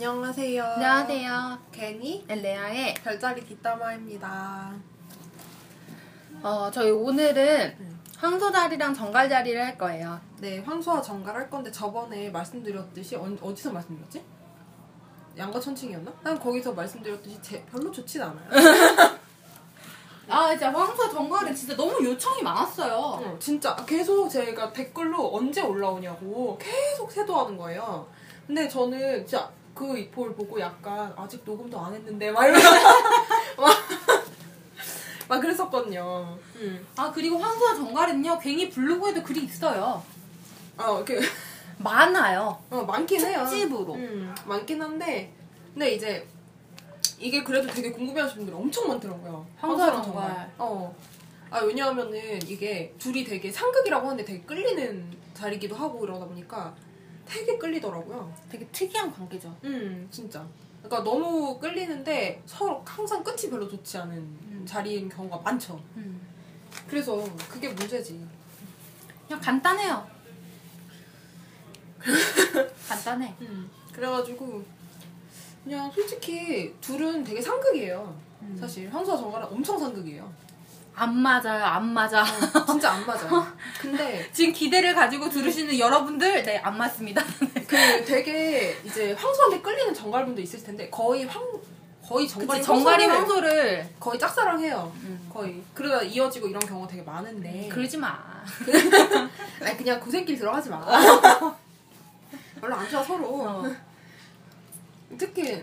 안녕하세요. 0.00 0.62
안녕하세요. 0.62 1.58
괜히 1.72 2.24
레아의 2.28 2.94
별자리 3.02 3.44
뒷담화입니다. 3.44 4.72
어, 6.40 6.70
저희 6.72 6.92
오늘은 6.92 7.76
음. 7.80 8.00
황소다리랑 8.16 8.94
정갈자리를 8.94 9.60
할 9.60 9.76
거예요. 9.76 10.20
네, 10.38 10.60
황소와 10.60 11.02
정갈 11.02 11.34
할 11.34 11.50
건데 11.50 11.72
저번에 11.72 12.30
말씀드렸듯이 12.30 13.16
어, 13.16 13.28
어디서 13.42 13.72
말씀드렸지? 13.72 14.24
양가천칭이었나? 15.36 16.12
난 16.22 16.38
거기서 16.38 16.74
말씀드렸듯이 16.74 17.42
제, 17.42 17.64
별로 17.64 17.90
좋진 17.90 18.22
않아요. 18.22 18.48
아, 20.30 20.50
진짜 20.50 20.72
황소 20.72 21.10
정갈은 21.10 21.52
진짜 21.52 21.74
너무 21.74 22.04
요청이 22.04 22.40
많았어요. 22.40 22.94
어, 22.94 23.36
진짜 23.40 23.74
계속 23.84 24.28
제가 24.28 24.72
댓글로 24.72 25.34
언제 25.34 25.60
올라오냐고 25.60 26.56
계속 26.56 27.10
세도하는 27.10 27.56
거예요. 27.56 28.06
근데 28.46 28.68
저는 28.68 29.26
진짜 29.26 29.57
그 29.78 29.96
이포를 29.96 30.34
보고 30.34 30.58
약간 30.58 31.12
아직 31.16 31.40
녹음도 31.44 31.78
안 31.78 31.94
했는데 31.94 32.32
막 32.32 32.44
이러면서 32.44 32.68
막, 33.56 33.76
막 35.28 35.40
그랬었거든요. 35.40 36.36
음. 36.56 36.84
아, 36.96 37.12
그리고 37.12 37.38
황소와 37.38 37.76
정갈은요, 37.76 38.40
괜히 38.40 38.68
블로그에도 38.68 39.22
글이 39.22 39.44
있어요. 39.44 40.02
어, 40.76 41.04
그 41.04 41.20
많아요. 41.78 42.60
어, 42.70 42.82
많긴 42.82 43.24
해요. 43.24 43.46
특집으로. 43.48 43.94
음, 43.94 44.34
많긴 44.46 44.82
한데, 44.82 45.32
근데 45.72 45.92
이제 45.92 46.26
이게 47.20 47.44
그래도 47.44 47.68
되게 47.68 47.92
궁금해하시는 47.92 48.44
분들이 48.44 48.56
엄청 48.60 48.88
많더라고요. 48.88 49.46
황소랑 49.58 50.02
정갈. 50.02 50.52
어. 50.58 50.92
아 51.50 51.60
왜냐하면은 51.60 52.42
이게 52.46 52.92
둘이 52.98 53.24
되게 53.24 53.50
상극이라고 53.50 54.06
하는데 54.06 54.24
되게 54.24 54.40
끌리는 54.42 55.16
자리기도 55.34 55.74
하고 55.76 56.04
이러다 56.04 56.26
보니까 56.26 56.74
되게 57.28 57.58
끌리더라고요. 57.58 58.32
되게 58.50 58.66
특이한 58.68 59.12
관계죠. 59.12 59.54
음, 59.64 60.08
진짜. 60.10 60.46
그러니까 60.82 61.04
너무 61.04 61.58
끌리는데 61.58 62.42
서로 62.46 62.82
항상 62.86 63.22
끝이 63.22 63.50
별로 63.50 63.68
좋지 63.68 63.98
않은 63.98 64.64
자리인 64.66 65.08
경우가 65.08 65.38
많죠. 65.38 65.80
음. 65.96 66.20
그래서 66.88 67.22
그게 67.50 67.68
문제지. 67.68 68.26
그냥 69.26 69.40
간단해요. 69.40 70.08
간단해. 72.88 73.34
음. 73.42 73.70
그래가지고 73.92 74.62
그냥 75.64 75.90
솔직히 75.90 76.74
둘은 76.80 77.24
되게 77.24 77.40
상극이에요. 77.42 78.18
음. 78.42 78.56
사실 78.58 78.88
황소와 78.92 79.16
정갈은 79.18 79.48
엄청 79.48 79.78
상극이에요. 79.78 80.32
안 80.94 81.16
맞아요, 81.16 81.64
안 81.64 81.92
맞아. 81.92 82.24
진짜 82.66 82.92
안 82.92 83.06
맞아요. 83.06 83.46
근데 83.80 84.28
지금 84.32 84.52
기대를 84.52 84.94
가지고 84.94 85.28
들으시는 85.28 85.78
여러분들, 85.78 86.42
네, 86.42 86.58
안 86.58 86.76
맞습니다. 86.76 87.22
그 87.68 88.04
되게 88.04 88.76
이제 88.84 89.12
황소한테 89.12 89.60
끌리는 89.60 89.94
정갈분도 89.94 90.40
있을 90.40 90.62
텐데 90.62 90.90
거의 90.90 91.24
황 91.24 91.42
거의 92.04 92.26
정갈이 92.26 92.62
정갈이 92.62 93.04
황소를 93.06 93.50
황소를. 93.50 93.94
거의 94.00 94.18
짝사랑해요. 94.18 94.90
음. 95.02 95.28
거의 95.32 95.62
그러다 95.74 96.02
이어지고 96.02 96.48
이런 96.48 96.60
경우가 96.60 96.88
되게 96.88 97.02
많은데 97.02 97.68
그러지 97.70 97.98
마. 97.98 98.18
아니 99.62 99.76
그냥 99.76 100.00
고생길 100.00 100.38
들어가지 100.38 100.70
마. 100.70 100.80
별로 102.60 102.74
안 102.74 102.88
좋아 102.88 103.02
서로. 103.02 103.42
어. 103.42 103.64
특히 105.18 105.62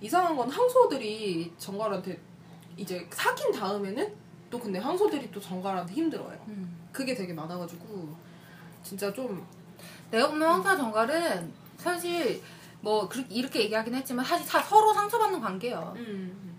이상한 0.00 0.36
건 0.36 0.48
황소들이 0.48 1.52
정갈한테 1.58 2.16
이제 2.76 3.06
사귄 3.10 3.50
다음에는 3.50 4.14
또 4.50 4.58
근데 4.58 4.78
황소들이 4.78 5.30
또 5.32 5.40
전갈한테 5.40 5.92
힘들어요. 5.94 6.38
음. 6.48 6.76
그게 6.92 7.14
되게 7.14 7.32
많아가지고 7.32 8.14
진짜 8.82 9.12
좀 9.12 9.44
내가 10.10 10.28
보면 10.28 10.48
황소와 10.48 10.76
전갈은 10.76 11.52
사실 11.76 12.42
뭐 12.80 13.08
그렇게 13.08 13.34
이렇게 13.34 13.60
얘기하긴 13.64 13.94
했지만 13.94 14.24
사실 14.24 14.46
다 14.46 14.62
서로 14.62 14.92
상처받는 14.94 15.40
관계예요. 15.40 15.92
음, 15.96 16.56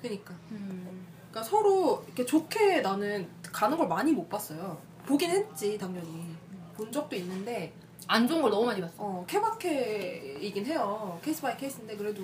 그니까 0.00 0.32
음. 0.52 1.06
그러니까 1.30 1.42
서로 1.42 2.04
이렇게 2.06 2.24
좋게 2.24 2.80
나는 2.80 3.28
가는 3.42 3.76
걸 3.76 3.88
많이 3.88 4.12
못 4.12 4.28
봤어요. 4.28 4.78
보긴 5.04 5.30
했지 5.30 5.76
당연히 5.76 6.34
본 6.76 6.90
적도 6.92 7.16
있는데 7.16 7.72
안 8.06 8.28
좋은 8.28 8.40
걸 8.42 8.50
너무 8.50 8.66
많이 8.66 8.80
봤어. 8.80 8.94
어 8.98 9.24
케바케이긴 9.26 10.64
해요. 10.66 11.18
case 11.24 11.42
by 11.42 11.56
case인데 11.56 11.96
그래도 11.96 12.22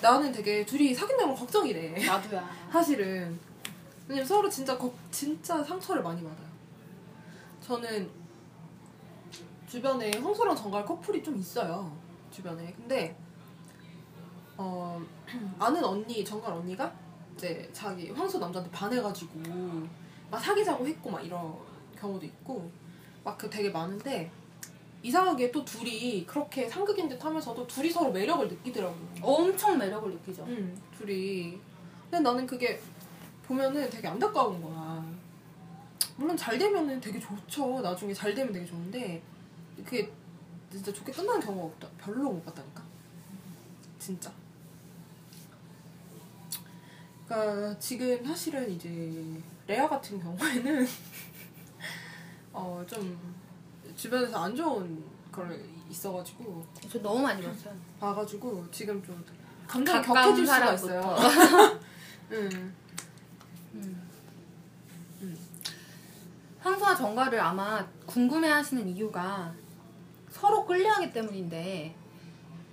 나는 0.00 0.32
되게 0.32 0.64
둘이 0.64 0.94
사귄다는 0.94 1.34
건 1.34 1.40
걱정이 1.40 1.72
돼. 1.72 2.04
나도야. 2.06 2.48
사실은 2.72 3.38
왜냐면 4.08 4.26
서로 4.26 4.48
진짜 4.48 4.76
걱- 4.78 4.94
진짜 5.10 5.62
상처를 5.62 6.02
많이 6.02 6.22
받아요. 6.22 6.46
저는 7.60 8.08
주변에 9.68 10.10
황소랑 10.22 10.54
정갈 10.54 10.84
커플이 10.84 11.22
좀 11.22 11.36
있어요. 11.38 11.90
주변에 12.30 12.72
근데 12.76 13.16
어 14.56 15.00
아는 15.58 15.84
언니 15.84 16.24
정갈 16.24 16.52
언니가 16.52 16.92
이제 17.34 17.68
자기 17.72 18.10
황소 18.10 18.38
남자한테 18.38 18.70
반해가지고 18.70 19.40
막 20.30 20.38
사귀자고 20.40 20.86
했고 20.86 21.10
막 21.10 21.24
이런 21.24 21.54
경우도 21.98 22.24
있고 22.26 22.70
막 23.24 23.36
그 23.36 23.50
되게 23.50 23.70
많은데 23.70 24.30
이상하게 25.02 25.50
또 25.52 25.64
둘이 25.64 26.24
그렇게 26.24 26.68
상극인 26.68 27.08
듯 27.08 27.22
하면서도 27.22 27.66
둘이 27.66 27.90
서로 27.90 28.10
매력을 28.12 28.48
느끼더라고요. 28.48 29.08
엄청 29.20 29.76
매력을 29.78 30.10
느끼죠. 30.12 30.44
응, 30.48 30.80
둘이. 30.96 31.58
근데 32.04 32.20
나는 32.20 32.46
그게 32.46 32.80
보면은 33.46 33.88
되게 33.90 34.08
안타까운 34.08 34.60
거야. 34.60 35.04
물론 36.16 36.36
잘 36.36 36.58
되면은 36.58 37.00
되게 37.00 37.18
좋죠. 37.20 37.80
나중에 37.80 38.12
잘 38.12 38.34
되면 38.34 38.52
되게 38.52 38.64
좋은데 38.66 39.22
그게 39.84 40.10
진짜 40.70 40.92
좋게 40.92 41.12
끝나는 41.12 41.40
경우가 41.40 41.66
없다. 41.66 41.88
별로 41.98 42.30
못 42.32 42.44
봤다니까. 42.44 42.82
진짜. 43.98 44.32
그러니까 47.26 47.78
지금 47.78 48.24
사실은 48.24 48.70
이제 48.70 49.24
레아 49.66 49.88
같은 49.88 50.20
경우에는 50.22 50.86
어 52.52 52.84
좀 52.86 53.36
주변에서 53.96 54.44
안 54.44 54.54
좋은 54.54 55.02
걸 55.32 55.60
있어가지고 55.90 56.64
저 56.90 57.00
너무 57.00 57.20
많이 57.22 57.42
봤어요. 57.42 57.74
봐가지고 58.00 58.66
지금 58.70 59.02
좀 59.04 59.24
감정이 59.66 60.04
격해질 60.04 60.46
수가. 60.46 60.72
있어요. 60.74 61.80
응. 62.32 62.74
황소와 66.60 66.96
정갈을 66.96 67.38
아마 67.40 67.86
궁금해하시는 68.06 68.88
이유가 68.88 69.54
서로 70.30 70.66
끌려하기 70.66 71.12
때문인데 71.12 71.94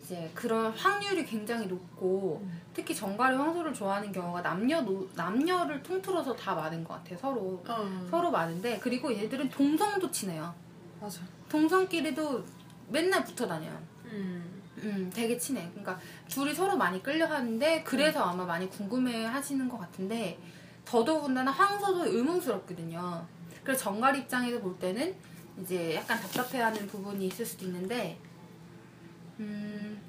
이제 0.04 0.32
그런 0.34 0.72
확률이 0.74 1.26
굉장히 1.26 1.68
높고 1.68 2.42
음. 2.44 2.62
특히 2.74 2.94
정갈이 2.94 3.38
황소를 3.38 3.74
좋아하는 3.74 4.12
경우가 4.12 4.42
남녀 4.42 4.82
노, 4.82 5.08
남녀를 5.16 5.82
통틀어서 5.82 6.36
다 6.36 6.56
많은 6.56 6.84
것 6.84 6.96
같아요. 6.96 7.18
서로 7.20 7.64
어. 7.68 8.08
서로 8.10 8.32
많은데 8.32 8.80
그리고 8.80 9.16
얘들은 9.16 9.50
동성도 9.50 10.12
친해요. 10.12 10.54
맞아. 11.00 11.22
동성끼리도 11.48 12.44
맨날 12.90 13.24
붙어 13.24 13.48
다녀요. 13.48 13.80
음. 14.06 14.62
음, 14.80 15.10
되게 15.14 15.38
친해. 15.38 15.70
그러니까 15.70 16.00
둘이 16.28 16.54
서로 16.54 16.76
많이 16.76 17.02
끌려하는데 17.02 17.84
그래서 17.84 18.24
아마 18.24 18.44
많이 18.44 18.70
궁금해 18.70 19.24
하시는 19.24 19.70
것 19.70 19.78
같은데 19.78 20.38
더더군다나 20.86 21.52
황소도 21.52 22.06
의문스럽거든요. 22.06 23.26
그래서 23.64 23.84
정갈 23.84 24.18
입장에서 24.18 24.60
볼 24.60 24.78
때는 24.78 25.16
이제 25.62 25.96
약간 25.96 26.20
답답해하는 26.20 26.88
부분이 26.88 27.28
있을 27.28 27.46
수도 27.46 27.66
있는데 27.66 28.20
음, 29.40 30.02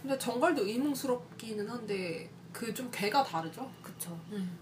근데 0.00 0.18
정갈도 0.18 0.66
의문스럽기는 0.66 1.68
한데 1.68 2.30
그좀 2.52 2.90
개가 2.90 3.22
다르죠. 3.22 3.70
그쵸. 3.82 4.18
음. 4.32 4.58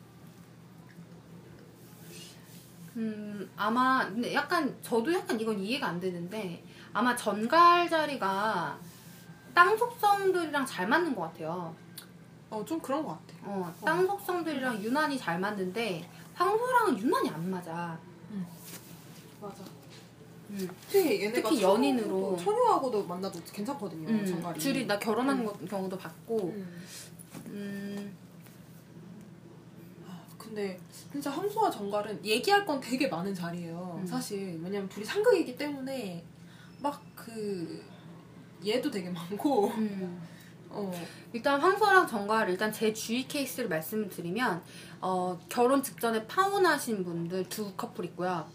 음, 2.97 3.51
아마 3.57 4.07
근데 4.07 4.35
약간 4.35 4.77
저도 4.83 5.13
약간 5.13 5.41
이건 5.41 5.59
이해가 5.61 5.87
안 5.87 6.01
되는데 6.01 6.65
아마 6.93 7.15
전갈 7.15 7.89
자리가 7.89 8.79
땅 9.55 9.77
속성들이랑 9.77 10.67
잘 10.67 10.89
맞는 10.89 11.15
것 11.15 11.23
같아요. 11.23 11.75
어 12.51 12.65
좀 12.65 12.81
그런 12.81 13.05
것 13.05 13.11
같아. 13.13 13.35
어, 13.45 13.75
땅 13.85 14.07
속성들이랑 14.07 14.83
유난히 14.83 15.19
잘 15.19 15.39
맞는데 15.39 16.09
황소랑은 16.35 16.99
유난히 16.99 17.29
안 17.31 17.51
맞아. 17.51 17.99
맞아. 19.41 19.63
음. 20.51 20.69
특히 20.89 21.23
얘네가 21.25 21.49
특히 21.51 21.63
연인으로. 21.63 22.35
처녀- 22.37 22.45
처녀하고도 22.57 23.05
만나도 23.05 23.39
괜찮거든요. 23.53 24.09
음, 24.09 24.25
정갈이. 24.27 24.59
둘이 24.59 24.87
나 24.87 24.99
결혼한 24.99 25.41
음. 25.41 25.45
거- 25.47 25.53
경우도 25.67 25.99
봤고, 25.99 26.39
음. 26.57 26.83
음, 27.49 28.17
아, 30.07 30.19
근데 30.39 30.81
진짜 31.13 31.31
황소와 31.31 31.71
정갈은 31.71 32.25
얘기할 32.25 32.65
건 32.65 32.81
되게 32.81 33.09
많은 33.09 33.35
자리예요. 33.35 33.99
음. 34.01 34.07
사실 34.07 34.59
왜냐면 34.63 34.89
둘이 34.89 35.05
상극이기 35.05 35.57
때문에 35.57 36.25
막 36.81 37.03
그 37.15 37.85
얘도 38.67 38.91
되게 38.91 39.11
많고 39.11 39.69
음. 39.69 40.23
어 40.79 40.93
일단 41.33 41.61
황소랑 41.61 42.07
정갈 42.07 42.49
일단 42.49 42.73
제 42.73 42.93
주위 42.93 43.27
케이스를 43.27 43.69
말씀을 43.69 44.09
드리면 44.09 44.63
어, 45.01 45.39
결혼 45.49 45.83
직전에 45.83 46.27
파혼하신 46.27 47.05
분들 47.05 47.49
두 47.49 47.73
커플 47.75 48.05
있고요. 48.07 48.47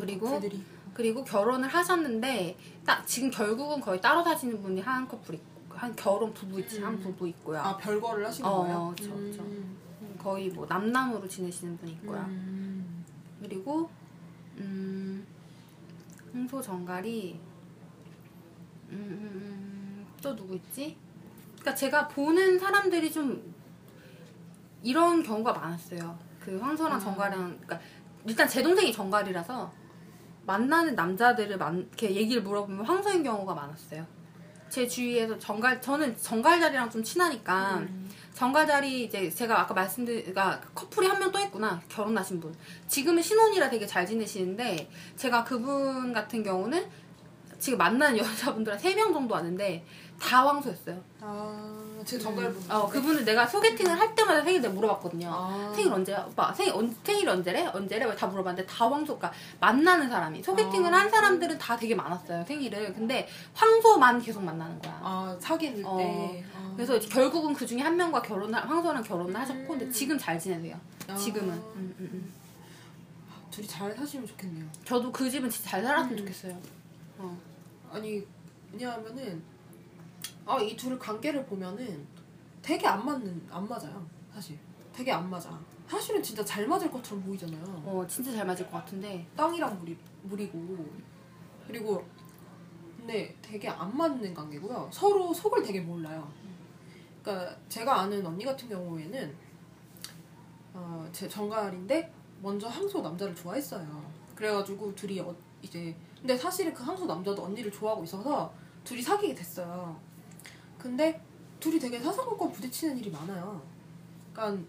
그리고 0.00 0.26
커플들이 0.26 0.62
그리고 0.94 1.24
결혼을 1.24 1.68
하셨는데 1.68 2.56
딱 2.84 3.06
지금 3.06 3.30
결국은 3.30 3.80
거의 3.80 4.00
따로 4.00 4.22
사시는 4.22 4.62
분이 4.62 4.80
한 4.82 5.08
커플 5.08 5.34
있고 5.36 5.46
한 5.70 5.96
결혼 5.96 6.32
부부 6.34 6.60
있지 6.60 6.80
한 6.80 6.94
음. 6.94 7.00
부부 7.00 7.26
있고요. 7.28 7.60
아 7.60 7.76
별거를 7.76 8.26
하시는 8.26 8.48
어, 8.48 8.62
거예요? 8.62 8.94
그쵸, 8.96 9.14
그쵸. 9.16 9.42
음. 9.42 9.78
거의 10.18 10.50
뭐 10.50 10.66
남남으로 10.66 11.26
지내시는 11.26 11.78
분이 11.78 11.92
있고요. 11.92 12.20
음. 12.20 13.04
그리고 13.40 13.90
음, 14.58 15.26
홍소 16.32 16.60
정갈이 16.60 17.40
음, 18.90 18.96
음, 18.96 19.30
음, 19.34 20.06
또 20.22 20.36
누구 20.36 20.54
있지? 20.54 20.96
그러니까 21.62 21.74
제가 21.76 22.08
보는 22.08 22.58
사람들이 22.58 23.12
좀 23.12 23.54
이런 24.82 25.22
경우가 25.22 25.52
많았어요. 25.52 26.18
그 26.40 26.58
황소랑 26.58 26.98
음. 26.98 27.00
정갈이랑 27.00 27.58
그러니까 27.62 27.80
일단 28.26 28.48
제 28.48 28.62
동생이 28.62 28.92
정갈이라서 28.92 29.72
만나는 30.44 30.96
남자들을 30.96 31.56
만, 31.56 31.78
이렇게 31.78 32.14
얘기를 32.16 32.42
물어보면 32.42 32.84
황소인 32.84 33.22
경우가 33.22 33.54
많았어요. 33.54 34.04
제 34.68 34.88
주위에서 34.88 35.38
정갈 35.38 35.80
저는 35.80 36.16
정갈 36.20 36.58
자리랑 36.58 36.90
좀 36.90 37.02
친하니까 37.02 37.78
음. 37.78 38.10
정갈 38.34 38.66
자리 38.66 39.04
이제 39.04 39.30
제가 39.30 39.60
아까 39.60 39.74
말씀드린 39.74 40.22
그러니까 40.24 40.60
커플이 40.74 41.06
한 41.06 41.20
명 41.20 41.30
또 41.30 41.38
있구나 41.38 41.80
결혼하신 41.88 42.40
분 42.40 42.54
지금은 42.88 43.22
신혼이라 43.22 43.68
되게 43.70 43.86
잘 43.86 44.04
지내시는데 44.06 44.90
제가 45.16 45.44
그분 45.44 46.12
같은 46.12 46.42
경우는 46.42 46.84
지금 47.58 47.78
만나는 47.78 48.18
여자분들 48.18 48.72
한 48.72 48.80
3명 48.80 49.12
정도 49.12 49.34
왔는데 49.34 49.84
다 50.22 50.46
황소였어요 50.46 51.02
아, 51.20 52.02
제 52.04 52.18
정갈 52.18 52.52
분. 52.52 52.70
어 52.70 52.88
그분을 52.88 53.24
내가 53.24 53.46
소개팅을 53.46 53.98
할 53.98 54.14
때마다 54.14 54.42
생일 54.42 54.60
내가 54.62 54.72
물어봤거든요 54.74 55.28
아. 55.32 55.72
생일 55.74 55.92
언제야? 55.92 56.24
오빠 56.30 56.54
생일, 56.54 56.72
언, 56.74 56.94
생일 57.02 57.28
언제래? 57.28 57.66
언제래? 57.66 58.14
다 58.14 58.26
물어봤는데 58.28 58.66
다 58.72 58.88
황소 58.88 59.18
그러니까 59.18 59.32
만나는 59.60 60.08
사람이 60.08 60.42
소개팅을 60.42 60.94
아. 60.94 60.98
한 60.98 61.10
사람들은 61.10 61.58
다 61.58 61.76
되게 61.76 61.94
많았어요 61.94 62.44
생일을 62.44 62.94
근데 62.94 63.28
황소만 63.54 64.22
계속 64.22 64.42
만나는 64.44 64.78
거야 64.80 65.00
아, 65.02 65.36
사귈 65.40 65.82
어. 65.84 65.96
때. 65.98 66.44
아. 66.56 66.72
그래서 66.76 66.98
결국은 67.00 67.52
그 67.52 67.66
중에 67.66 67.80
한 67.80 67.96
명과 67.96 68.22
결혼 68.22 68.54
황소랑 68.54 69.02
결혼을 69.02 69.36
하셨고 69.38 69.66
근데 69.68 69.90
지금 69.90 70.16
잘 70.16 70.38
지내세요. 70.38 70.78
아. 71.08 71.14
지금은. 71.14 71.52
음, 71.52 71.94
음, 71.98 72.10
음. 72.14 72.32
둘이 73.50 73.66
잘 73.66 73.94
사시면 73.94 74.26
좋겠네요. 74.26 74.64
저도 74.84 75.12
그 75.12 75.28
집은 75.28 75.50
진짜 75.50 75.70
잘 75.70 75.82
살았으면 75.82 76.14
음. 76.14 76.18
좋겠어요. 76.18 76.58
어. 77.18 77.38
아니, 77.92 78.26
왜냐하면은, 78.72 79.42
아, 80.46 80.58
이둘 80.58 80.98
관계를 80.98 81.44
보면은 81.46 82.06
되게 82.60 82.86
안 82.86 83.04
맞는, 83.04 83.46
안 83.50 83.68
맞아요. 83.68 84.06
사실. 84.32 84.58
되게 84.92 85.10
안 85.10 85.28
맞아. 85.28 85.58
사실은 85.88 86.22
진짜 86.22 86.44
잘 86.44 86.66
맞을 86.66 86.90
것처럼 86.90 87.22
보이잖아요. 87.24 87.62
어 87.84 88.06
진짜 88.08 88.32
잘 88.32 88.46
맞을 88.46 88.66
것 88.70 88.78
같은데. 88.78 89.26
땅이랑 89.36 89.78
물이, 89.78 89.96
물이고. 90.22 90.86
그리고, 91.66 92.04
근데 92.96 93.34
되게 93.42 93.68
안 93.68 93.96
맞는 93.96 94.34
관계고요. 94.34 94.88
서로 94.92 95.32
속을 95.32 95.62
되게 95.62 95.80
몰라요. 95.80 96.30
그러니까 97.22 97.56
제가 97.68 98.00
아는 98.00 98.24
언니 98.24 98.44
같은 98.44 98.68
경우에는, 98.68 99.34
어, 100.74 101.08
제 101.12 101.28
정갈인데, 101.28 102.12
먼저 102.42 102.68
항소 102.68 103.00
남자를 103.00 103.34
좋아했어요. 103.34 104.12
그래가지고 104.34 104.94
둘이 104.94 105.20
어, 105.20 105.34
이제 105.62 105.94
근데 106.18 106.36
사실은 106.36 106.74
그 106.74 106.82
항소 106.82 107.06
남자도 107.06 107.44
언니를 107.44 107.70
좋아하고 107.70 108.04
있어서 108.04 108.52
둘이 108.84 109.00
사귀게 109.00 109.34
됐어요. 109.34 109.98
근데 110.82 111.20
둘이 111.60 111.78
되게 111.78 112.00
사사건건 112.00 112.50
부딪히는 112.50 112.98
일이 112.98 113.08
많아요. 113.10 113.62
그러니까 114.32 114.64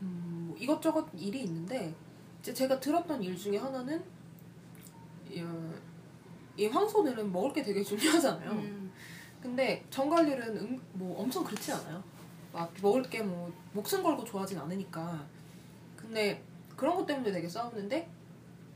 음, 0.00 0.46
뭐 0.48 0.56
이것저것 0.58 1.06
일이 1.14 1.42
있는데 1.42 1.94
이제 2.40 2.54
제가 2.54 2.80
들었던 2.80 3.22
일 3.22 3.36
중에 3.36 3.58
하나는 3.58 4.02
이, 5.30 5.40
어, 5.42 5.74
이 6.56 6.66
황소들은 6.66 7.30
먹을 7.30 7.52
게 7.52 7.62
되게 7.62 7.82
중요하잖아요. 7.82 8.50
음. 8.52 8.90
근데 9.42 9.84
정갈들은 9.90 10.56
음, 10.56 10.80
뭐 10.94 11.20
엄청 11.20 11.44
그렇지 11.44 11.70
않아요. 11.72 12.02
막 12.52 12.72
먹을 12.80 13.02
게 13.02 13.22
뭐 13.22 13.52
목숨 13.74 14.02
걸고 14.02 14.24
좋아하진 14.24 14.58
않으니까. 14.58 15.26
근데 15.96 16.42
그런 16.76 16.96
것 16.96 17.04
때문에 17.04 17.30
되게 17.30 17.46
싸우는데 17.46 18.08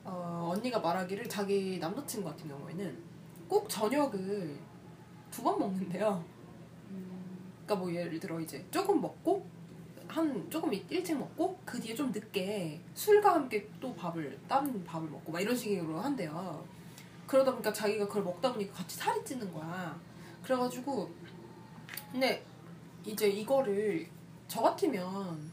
어, 0.05 0.51
언니가 0.55 0.79
말하기를 0.79 1.27
자기 1.29 1.79
남자친구 1.79 2.29
같은 2.29 2.49
경우에는 2.49 3.03
꼭 3.49 3.67
저녁을 3.71 4.59
두 5.31 5.43
번 5.43 5.59
먹는데요. 5.59 6.23
그러니까 7.73 7.77
뭐 7.77 7.93
예를 7.95 8.21
들어 8.21 8.39
이제 8.41 8.65
조금 8.71 9.01
먹고 9.01 9.47
한 10.07 10.51
조금 10.51 10.73
일- 10.75 10.85
일찍 10.91 11.17
먹고 11.19 11.59
그 11.65 11.81
뒤에 11.81 11.95
좀 11.95 12.13
늦게 12.13 12.81
술과 12.95 13.35
함께 13.35 13.67
또 13.81 13.95
밥을 13.95 14.39
다른 14.47 14.85
밥을 14.85 15.09
먹고 15.09 15.33
막 15.33 15.41
이런 15.41 15.57
식으로 15.57 15.99
한대요. 15.99 16.63
그러다 17.27 17.53
보니까 17.53 17.73
자기가 17.73 18.07
그걸 18.07 18.25
먹다 18.25 18.53
보니까 18.53 18.75
같이 18.75 18.97
살이 18.99 19.25
찌는 19.25 19.51
거야. 19.55 19.99
그래가지고 20.43 21.11
근데 22.11 22.45
이제 23.05 23.29
이거를 23.29 24.07
저 24.49 24.61
같으면 24.61 25.51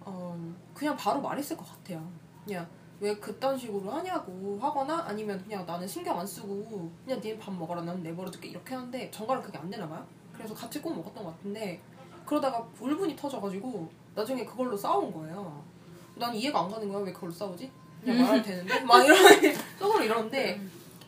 어 0.00 0.54
그냥 0.74 0.94
바로 0.96 1.22
말했을 1.22 1.56
것 1.56 1.64
같아요. 1.66 2.06
그냥 2.44 2.68
왜 3.00 3.16
그딴 3.16 3.56
식으로 3.56 3.90
하냐고 3.90 4.58
하거나 4.60 5.04
아니면 5.06 5.42
그냥 5.42 5.64
나는 5.64 5.86
신경 5.88 6.18
안 6.18 6.26
쓰고 6.26 6.90
그냥 7.04 7.20
니네 7.22 7.38
밥 7.38 7.54
먹어라 7.54 7.80
나는 7.82 8.02
내버려둘게 8.02 8.48
이렇게 8.48 8.74
하는데 8.74 9.10
정갈은 9.10 9.40
그게 9.42 9.56
안 9.56 9.70
되나 9.70 9.88
봐요. 9.88 10.06
그래서 10.38 10.54
같이 10.54 10.80
꼭 10.80 10.96
먹었던 10.96 11.24
것 11.24 11.36
같은데 11.36 11.80
그러다가 12.24 12.66
울분이 12.80 13.16
터져가지고 13.16 13.90
나중에 14.14 14.44
그걸로 14.44 14.76
싸운 14.76 15.12
거예요. 15.12 15.62
난 16.16 16.34
이해가 16.34 16.60
안 16.60 16.70
가는 16.70 16.88
거야 16.88 17.02
왜 17.02 17.12
그걸로 17.12 17.32
싸우지? 17.32 17.70
그냥 18.00 18.18
말하면 18.20 18.42
되는데 18.42 18.80
막 18.80 19.04
이런 19.04 19.16
속으로 19.78 20.04
이러는데 20.04 20.60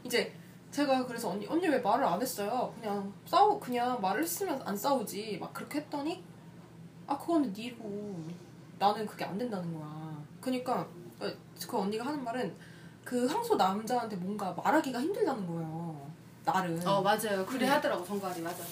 이제 0.05 0.35
제가 0.71 1.07
그래서 1.07 1.31
언니 1.31 1.47
언니 1.47 1.67
왜 1.69 1.79
말을 1.79 2.05
안 2.05 2.21
했어요? 2.21 2.73
그냥 2.81 3.13
싸우 3.27 3.59
그냥 3.59 4.01
말을 4.01 4.23
했으면 4.23 4.61
안 4.65 4.77
싸우지 4.77 5.39
막 5.41 5.53
그렇게 5.53 5.79
했더니 5.79 6.23
아 7.07 7.19
그거는 7.19 7.53
니고 7.53 8.25
나는 8.79 9.07
그게 9.07 9.25
안 9.25 9.37
된다는 9.37 9.73
거야. 9.75 10.17
그러니까 10.41 10.87
어, 11.21 11.31
그 11.69 11.79
언니가 11.79 12.07
하는 12.07 12.23
말은 12.25 12.55
그 13.05 13.27
항소 13.27 13.57
남자한테 13.57 14.17
뭔가 14.17 14.53
말하기가 14.53 15.01
힘들다는 15.01 15.47
거예요. 15.47 16.11
나를 16.45 16.81
어 16.87 17.03
맞아요. 17.03 17.45
그래 17.47 17.67
음. 17.67 17.73
하더라고 17.73 18.05
정갈이 18.05 18.41
맞아. 18.41 18.63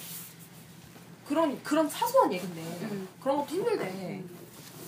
그런 1.29 1.63
그런 1.63 1.89
사소한 1.89 2.33
얘긴데 2.33 2.61
음. 2.91 3.09
그런 3.21 3.37
것도 3.37 3.49
힘들대. 3.51 4.25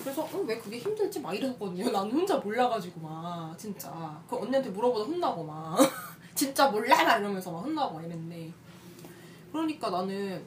그래서 0.03 0.23
어, 0.23 0.39
왜 0.47 0.59
그게 0.59 0.79
힘들지 0.79 1.21
막 1.21 1.35
이랬거든요. 1.35 1.91
난 1.91 2.11
혼자 2.11 2.39
몰라가지고 2.39 3.01
막 3.01 3.59
진짜 3.59 4.19
그 4.29 4.37
언니한테 4.37 4.71
물어보다 4.71 5.05
혼나고 5.05 5.45
막 5.45 5.79
진짜 6.35 6.71
몰라 6.71 7.05
막 7.05 7.19
이러면서 7.19 7.53
막 7.53 7.61
혼나고 7.61 7.97
막 7.97 8.05
이랬는데 8.05 8.51
그러니까 9.53 9.91
나는 9.91 10.43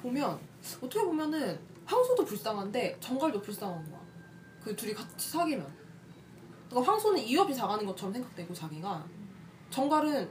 보면 0.00 0.38
어떻게 0.78 1.02
보면은 1.02 1.58
황소도 1.84 2.24
불쌍한데 2.24 2.96
정갈도 3.00 3.42
불쌍한 3.42 3.90
거야. 3.90 4.00
그 4.62 4.74
둘이 4.74 4.94
같이 4.94 5.28
사귀면. 5.30 5.84
그러니까 6.70 6.90
황소는 6.90 7.20
이유 7.20 7.42
없이 7.42 7.54
자가는 7.54 7.84
것처럼 7.84 8.14
생각되고 8.14 8.54
자기가 8.54 9.04
정갈은 9.70 10.26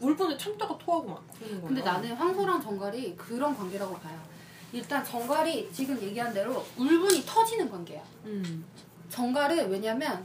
울분을 0.00 0.36
참다가 0.36 0.76
토하고 0.76 1.08
막 1.08 1.24
그러는 1.38 1.60
거야. 1.62 1.68
근데 1.68 1.82
나는 1.82 2.14
황소랑 2.14 2.60
정갈이 2.60 3.16
그런 3.16 3.56
관계라고 3.56 3.94
봐요. 3.94 4.31
일단 4.72 5.04
정갈이 5.04 5.70
지금 5.72 6.00
얘기한 6.00 6.32
대로 6.32 6.64
울분이 6.76 7.24
터지는 7.26 7.70
관계야. 7.70 8.02
음. 8.24 8.64
정갈은 9.10 9.70
왜냐면 9.70 10.24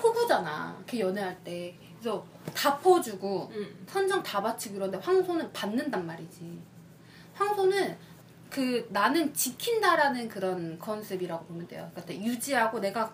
호구잖아. 0.00 0.80
그 0.86 0.98
연애할 0.98 1.36
때. 1.42 1.76
그래서 1.98 2.24
다 2.54 2.78
퍼주고 2.78 3.50
음. 3.54 3.86
선정 3.88 4.22
다 4.22 4.40
바치고 4.40 4.76
이런데 4.76 4.98
황소는 4.98 5.52
받는단 5.52 6.06
말이지. 6.06 6.60
황소는 7.34 7.96
그 8.50 8.86
나는 8.90 9.32
지킨다라는 9.32 10.28
그런 10.28 10.78
컨셉이라고 10.78 11.46
보면 11.46 11.66
돼요. 11.66 11.90
그러니까 11.94 12.24
유지하고 12.24 12.80
내가 12.80 13.12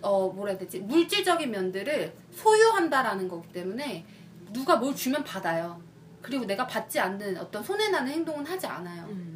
어 0.00 0.28
뭐라 0.28 0.50
해야 0.50 0.58
되지 0.58 0.80
물질적인 0.80 1.50
면들을 1.50 2.14
소유한다라는 2.32 3.28
거기 3.28 3.48
때문에 3.52 4.04
누가 4.52 4.76
뭘 4.76 4.94
주면 4.94 5.24
받아요. 5.24 5.82
그리고 6.22 6.44
내가 6.44 6.66
받지 6.66 7.00
않는 7.00 7.36
어떤 7.36 7.62
손해 7.62 7.88
나는 7.88 8.12
행동은 8.12 8.46
하지 8.46 8.66
않아요. 8.66 9.04
음. 9.10 9.33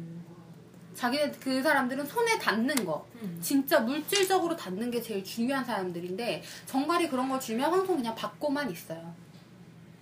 자기네 0.95 1.31
그 1.39 1.61
사람들은 1.61 2.05
손에 2.05 2.37
닿는 2.39 2.85
거, 2.85 3.05
음. 3.21 3.39
진짜 3.41 3.79
물질적으로 3.79 4.55
닿는 4.55 4.91
게 4.91 5.01
제일 5.01 5.23
중요한 5.23 5.63
사람들인데 5.63 6.43
정갈이 6.65 7.09
그런 7.09 7.29
걸 7.29 7.39
주면 7.39 7.71
황소는 7.71 7.97
그냥 8.01 8.15
받고만 8.15 8.69
있어요. 8.71 9.13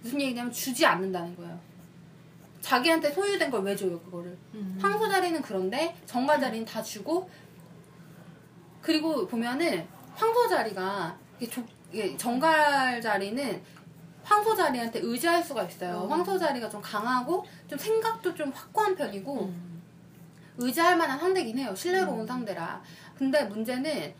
무슨 0.01 0.19
얘기냐면 0.21 0.51
주지 0.51 0.85
않는다는 0.85 1.35
거예요. 1.35 1.59
자기한테 2.61 3.11
소유된 3.11 3.51
걸 3.51 3.61
왜 3.63 3.75
줘요 3.75 3.99
그거를? 4.01 4.35
음. 4.55 4.77
황소 4.81 5.07
자리는 5.09 5.41
그런데 5.41 5.95
정갈 6.05 6.39
자리는 6.41 6.65
다 6.65 6.81
주고 6.81 7.29
그리고 8.81 9.27
보면은 9.27 9.85
황소 10.15 10.47
자리가 10.47 11.17
이게 11.39 11.49
조- 11.51 11.63
이게 11.91 12.17
정갈 12.17 13.01
자리는 13.01 13.61
황소 14.23 14.55
자리한테 14.55 14.99
의지할 15.01 15.43
수가 15.43 15.63
있어요. 15.63 15.97
어. 15.99 16.07
황소 16.07 16.37
자리가 16.37 16.69
좀 16.69 16.81
강하고 16.81 17.45
좀 17.69 17.77
생각도 17.77 18.33
좀 18.35 18.49
확고한 18.51 18.95
편이고 18.95 19.45
음. 19.45 19.76
의지할 20.57 20.97
만한 20.97 21.19
상대긴 21.19 21.57
해요. 21.57 21.73
신뢰로운 21.75 22.21
음. 22.21 22.27
상대라. 22.27 22.81
근데 23.17 23.43
문제는 23.45 24.13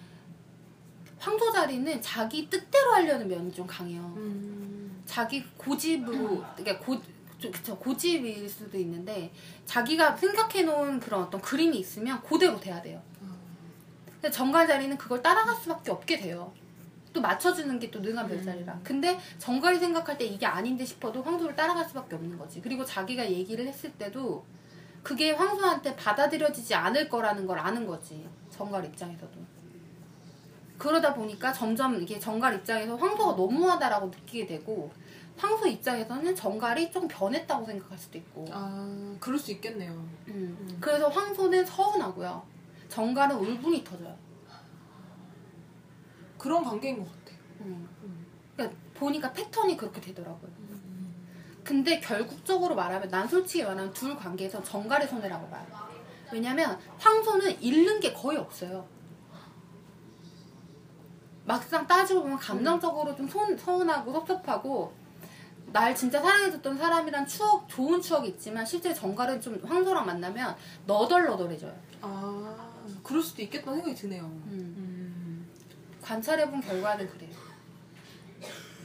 황소 1.17 1.51
자리는 1.51 2.01
자기 2.01 2.49
뜻대로 2.49 2.93
하려는 2.93 3.27
면이 3.27 3.51
좀 3.51 3.65
강해요. 3.65 4.13
음. 4.17 5.01
자기 5.05 5.43
고집으로 5.57 6.43
그러니까 6.55 6.79
고 6.79 7.01
좀, 7.39 7.51
그쵸 7.51 7.77
고집일 7.77 8.47
수도 8.49 8.77
있는데 8.77 9.31
자기가 9.65 10.15
생각해 10.15 10.63
놓은 10.63 10.99
그런 10.99 11.23
어떤 11.23 11.41
그림이 11.41 11.77
있으면 11.79 12.21
그대로 12.21 12.59
돼야 12.59 12.81
돼요. 12.81 13.01
근데 14.13 14.31
정갈 14.31 14.67
자리는 14.67 14.97
그걸 14.97 15.21
따라갈 15.21 15.55
수밖에 15.55 15.91
없게 15.91 16.17
돼요. 16.17 16.51
또 17.13 17.21
맞춰주는 17.21 17.79
게 17.79 17.89
또 17.89 17.99
능한 17.99 18.27
별자리라. 18.27 18.79
근데 18.83 19.19
정갈이 19.39 19.79
생각할 19.79 20.17
때 20.17 20.25
이게 20.25 20.45
아닌데 20.45 20.85
싶어도 20.85 21.23
황소를 21.23 21.55
따라갈 21.55 21.85
수밖에 21.85 22.15
없는 22.15 22.37
거지. 22.37 22.61
그리고 22.61 22.83
자기가 22.85 23.31
얘기를 23.31 23.65
했을 23.67 23.91
때도 23.93 24.45
그게 25.03 25.31
황소한테 25.31 25.95
받아들여지지 25.95 26.73
않을 26.75 27.07
거라는 27.09 27.45
걸 27.47 27.59
아는 27.59 27.85
거지. 27.85 28.27
정갈 28.49 28.83
입장에서도. 28.85 29.31
그러다 30.77 31.13
보니까 31.13 31.51
점점 31.51 32.01
이게 32.01 32.19
정갈 32.19 32.55
입장에서 32.55 32.95
황소가 32.95 33.35
너무하다라고 33.35 34.07
느끼게 34.07 34.45
되고 34.45 34.91
황소 35.37 35.67
입장에서는 35.67 36.35
정갈이 36.35 36.91
좀 36.91 37.07
변했다고 37.07 37.65
생각할 37.65 37.97
수도 37.97 38.17
있고. 38.17 38.45
아 38.51 39.15
그럴 39.19 39.37
수 39.37 39.51
있겠네요. 39.51 39.91
음. 40.27 40.77
그래서 40.79 41.07
황소는 41.07 41.65
서운하고요. 41.65 42.43
정갈은 42.89 43.35
울분이 43.37 43.83
터져요. 43.83 44.15
그런 46.37 46.63
관계인 46.63 46.99
것 46.99 47.05
같아요. 47.05 47.39
음. 47.61 47.87
그러니까 48.55 48.77
보니까 48.93 49.31
패턴이 49.33 49.77
그렇게 49.77 50.01
되더라고요. 50.01 50.51
근데 51.67 51.99
결국적으로 51.99 52.75
말하면 52.75 53.09
난 53.09 53.27
솔직히 53.27 53.61
말하면 53.61 53.91
둘 53.91 54.15
관계에서 54.15 54.63
정갈의 54.63 55.05
손해라고 55.05 55.49
봐요. 55.49 55.67
왜냐면 56.31 56.79
황소는 56.97 57.61
잃는 57.61 57.99
게 57.99 58.13
거의 58.13 58.37
없어요. 58.37 58.87
막상 61.43 61.85
따지고 61.85 62.21
보면 62.23 62.37
감정적으로 62.37 63.13
좀 63.17 63.27
손, 63.27 63.57
서운하고 63.57 64.13
섭섭하고 64.13 64.93
날 65.73 65.93
진짜 65.93 66.21
사랑해줬던 66.21 66.77
사람이란 66.77 67.27
추억 67.27 67.67
좋은 67.67 68.01
추억이 68.01 68.29
있지만 68.29 68.65
실제 68.65 68.93
정갈은 68.93 69.41
좀 69.41 69.61
황소랑 69.65 70.05
만나면 70.05 70.55
너덜너덜해져요. 70.85 71.75
아 72.01 72.71
그럴 73.03 73.21
수도 73.21 73.41
있겠다는 73.41 73.79
생각이 73.79 73.93
드네요. 73.93 74.23
음. 74.23 74.49
음. 74.77 75.47
관찰해본 76.01 76.61
결과는 76.61 77.09
그래요. 77.09 77.35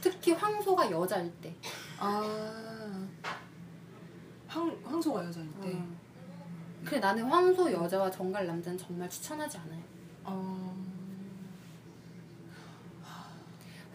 특히 0.01 0.33
황소가 0.33 0.91
여자일 0.91 1.31
때. 1.41 1.55
아 1.97 2.72
황, 4.53 4.77
황소가 4.83 5.25
여자일 5.25 5.49
때. 5.61 5.67
음. 5.69 5.97
그래 6.85 6.99
나는 6.99 7.23
황소 7.23 7.71
여자와 7.71 8.11
정갈 8.11 8.45
남자는 8.45 8.77
정말 8.77 9.09
추천하지 9.09 9.57
않아요. 9.57 9.81
어... 10.25 10.73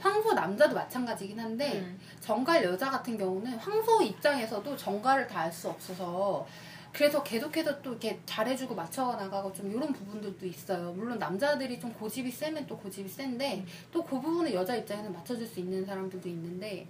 황소 0.01 0.33
남자도 0.33 0.75
마찬가지긴 0.75 1.39
한데 1.41 1.81
음. 1.81 1.99
정갈 2.21 2.63
여자 2.65 2.89
같은 2.91 3.19
경우는 3.19 3.59
황소 3.59 4.03
입장에서도 4.03 4.77
정갈을 4.77 5.27
다 5.27 5.41
알 5.41 5.53
수 5.53 5.69
없어서 5.69 6.47
그래서 6.93 7.23
계속해서 7.23 7.83
또 7.83 7.91
이렇게 7.91 8.19
잘해주고 8.25 8.75
맞춰 8.75 9.15
나가고 9.17 9.53
좀 9.53 9.71
이런 9.71 9.93
부분들도 9.93 10.47
있어요. 10.47 10.93
물론 10.93 11.19
남자들이 11.19 11.79
좀 11.79 11.93
고집이 11.93 12.31
세면 12.31 12.67
또 12.67 12.77
고집이 12.79 13.09
센데 13.09 13.65
또 13.93 14.03
그 14.03 14.21
부분은 14.21 14.53
여자 14.55 14.75
입장에서 14.75 15.11
맞춰줄 15.11 15.47
수 15.47 15.61
있는 15.61 15.85
사람들도 15.85 16.29
있는데 16.29 16.87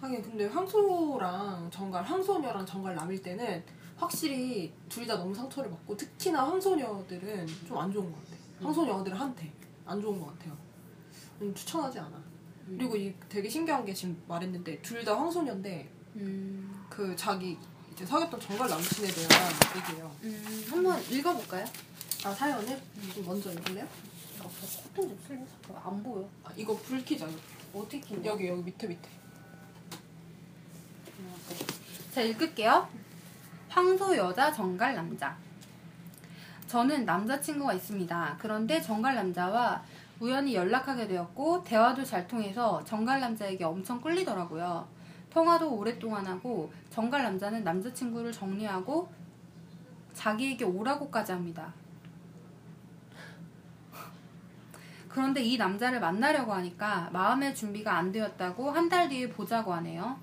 하긴 0.00 0.22
근데 0.22 0.46
황소랑 0.46 1.70
정갈, 1.72 2.04
황소녀랑 2.04 2.64
정갈 2.64 2.94
남일 2.94 3.20
때는 3.22 3.64
확실히 3.96 4.72
둘 4.88 5.06
다 5.06 5.16
너무 5.16 5.34
상처를 5.34 5.70
받고 5.70 5.96
특히나 5.96 6.46
황소녀들은 6.46 7.46
좀 7.66 7.76
안 7.78 7.92
좋은 7.92 8.12
것 8.12 8.18
같아. 8.24 8.36
황소녀들한테 8.62 9.52
안 9.86 10.00
좋은 10.00 10.20
것 10.20 10.26
같아요. 10.26 10.56
음, 11.42 11.52
추천하지 11.54 11.98
않아. 11.98 12.22
그리고 12.66 12.96
이 12.96 13.14
되게 13.28 13.48
신기한 13.48 13.84
게 13.84 13.92
지금 13.94 14.20
말했는데 14.28 14.80
둘 14.82 15.04
다 15.04 15.16
황소녀인데 15.18 15.88
음, 16.16 16.84
그 16.90 17.16
자기 17.16 17.56
이제 17.92 18.04
사귀었던 18.06 18.38
정갈 18.40 18.68
남친에 18.68 19.08
대한 19.08 19.52
얘기예요. 19.76 20.14
음, 20.22 20.64
한번 20.68 21.02
읽어볼까요? 21.10 21.64
아 22.24 22.30
사연을 22.32 22.80
좀 23.14 23.24
먼저 23.24 23.50
읽을래요? 23.52 23.84
어, 24.42 24.50
저 24.60 24.82
코튼 24.82 25.08
좀 25.08 25.18
쓸래? 25.26 25.44
잠깐 25.66 25.82
안 25.92 26.02
보여. 26.02 26.28
아, 26.44 26.50
이거 26.56 26.76
불 26.76 27.04
켜자. 27.04 27.26
어떻게 27.74 27.98
킨 28.00 28.24
여기 28.24 28.46
여기 28.48 28.62
밑에 28.62 28.86
밑에. 28.86 29.08
자, 32.12 32.20
읽을게요. 32.20 32.88
황소 33.68 34.16
여자, 34.16 34.52
정갈 34.52 34.94
남자. 34.94 35.36
저는 36.66 37.04
남자친구가 37.04 37.72
있습니다. 37.74 38.36
그런데 38.38 38.80
정갈 38.80 39.14
남자와 39.14 39.82
우연히 40.20 40.54
연락하게 40.54 41.06
되었고, 41.06 41.62
대화도 41.64 42.04
잘 42.04 42.26
통해서 42.26 42.82
정갈 42.84 43.20
남자에게 43.20 43.64
엄청 43.64 44.00
끌리더라고요. 44.00 44.86
통화도 45.30 45.74
오랫동안 45.76 46.26
하고, 46.26 46.72
정갈 46.90 47.22
남자는 47.22 47.62
남자친구를 47.62 48.32
정리하고, 48.32 49.08
자기에게 50.14 50.64
오라고까지 50.64 51.32
합니다. 51.32 51.72
그런데 55.08 55.42
이 55.42 55.56
남자를 55.56 56.00
만나려고 56.00 56.52
하니까 56.52 57.08
마음의 57.12 57.54
준비가 57.54 57.96
안 57.96 58.12
되었다고 58.12 58.70
한 58.70 58.88
달 58.88 59.08
뒤에 59.08 59.28
보자고 59.28 59.72
하네요. 59.74 60.18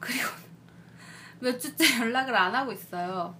그리고 0.00 0.28
몇 1.38 1.58
주째 1.58 1.84
연락을 2.00 2.34
안 2.34 2.54
하고 2.54 2.72
있어요. 2.72 3.34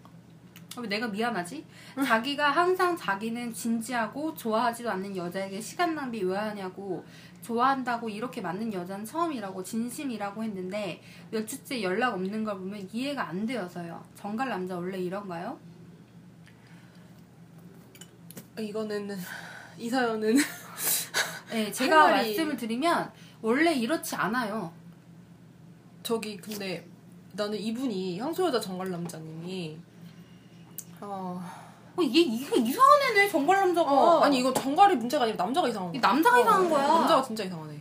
어, 0.76 0.81
왜 0.81 0.88
내가 0.88 1.09
미안하지? 1.09 1.64
자기가 2.07 2.50
항상 2.50 2.97
자기는 2.97 3.52
진지하고 3.52 4.35
좋아하지도 4.35 4.88
않는 4.90 5.17
여자에게 5.17 5.61
시간 5.61 5.95
낭비 5.97 6.23
왜 6.23 6.37
하냐고 6.37 7.05
좋아한다고 7.43 8.09
이렇게 8.09 8.40
맞는 8.40 8.73
여자는 8.73 9.05
처음이라고 9.05 9.64
진심이라고 9.64 10.45
했는데 10.45 11.02
몇 11.31 11.47
주째 11.47 11.83
연락 11.83 12.14
없는 12.14 12.45
걸 12.45 12.59
보면 12.59 12.88
이해가 12.93 13.29
안 13.29 13.47
되어서요. 13.47 14.02
정갈 14.14 14.49
남자 14.49 14.76
원래 14.76 14.99
이런가요? 14.99 15.59
아, 18.57 18.61
이거는 18.61 19.17
이 19.79 19.88
사연은 19.88 20.37
네, 21.50 21.73
제가 21.73 22.09
말씀을 22.09 22.57
드리면 22.57 23.11
원래 23.43 23.73
이렇지 23.75 24.14
않아요. 24.14 24.73
저기 26.02 26.37
근데 26.37 26.87
나는 27.33 27.59
이분이 27.59 28.19
황소여자 28.21 28.61
정갈 28.61 28.90
남자님이 28.90 29.78
어, 31.00 31.40
어, 31.97 32.02
얘 32.02 32.07
이거 32.21 32.57
이상한 32.57 33.02
애네 33.11 33.28
정갈 33.28 33.59
남자가. 33.59 33.90
어, 33.90 34.21
아니 34.21 34.38
이거 34.38 34.52
정갈이 34.52 34.97
문제가 34.97 35.25
아니라 35.25 35.37
남자가 35.45 35.69
이상한 35.69 35.95
이 35.95 36.00
거야. 36.00 36.11
남자가 36.12 36.37
어, 36.38 36.40
이상한 36.40 36.71
거야. 36.71 36.87
남자가 36.87 37.23
진짜 37.23 37.45
이상하네. 37.45 37.80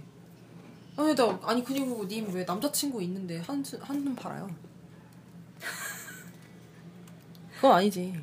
아니 0.98 1.16
나 1.16 1.40
아니 1.44 1.64
그리고 1.64 2.06
님 2.08 2.28
왜 2.34 2.44
남자친구 2.44 3.02
있는데 3.04 3.40
한숨 3.40 3.80
한숨 3.82 4.16
팔아요? 4.16 4.50
그건 7.56 7.72
아니지. 7.74 8.22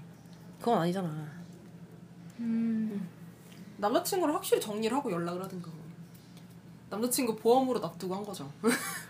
그건 0.59 0.79
아니잖아. 0.81 1.27
음, 2.39 3.09
남자친구를 3.79 4.35
확실히 4.35 4.61
정리를 4.61 4.95
하고 4.97 5.11
연락을 5.11 5.43
하든가. 5.45 5.71
남자친구 6.91 7.37
보험으로 7.37 7.81
놔두고 7.81 8.15
한 8.15 8.25
거죠. 8.25 8.51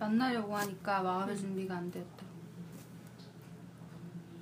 만나려고 0.00 0.56
하니까 0.56 1.02
마음의 1.02 1.36
준비가 1.36 1.76
안 1.76 1.90
되었다. 1.90 2.30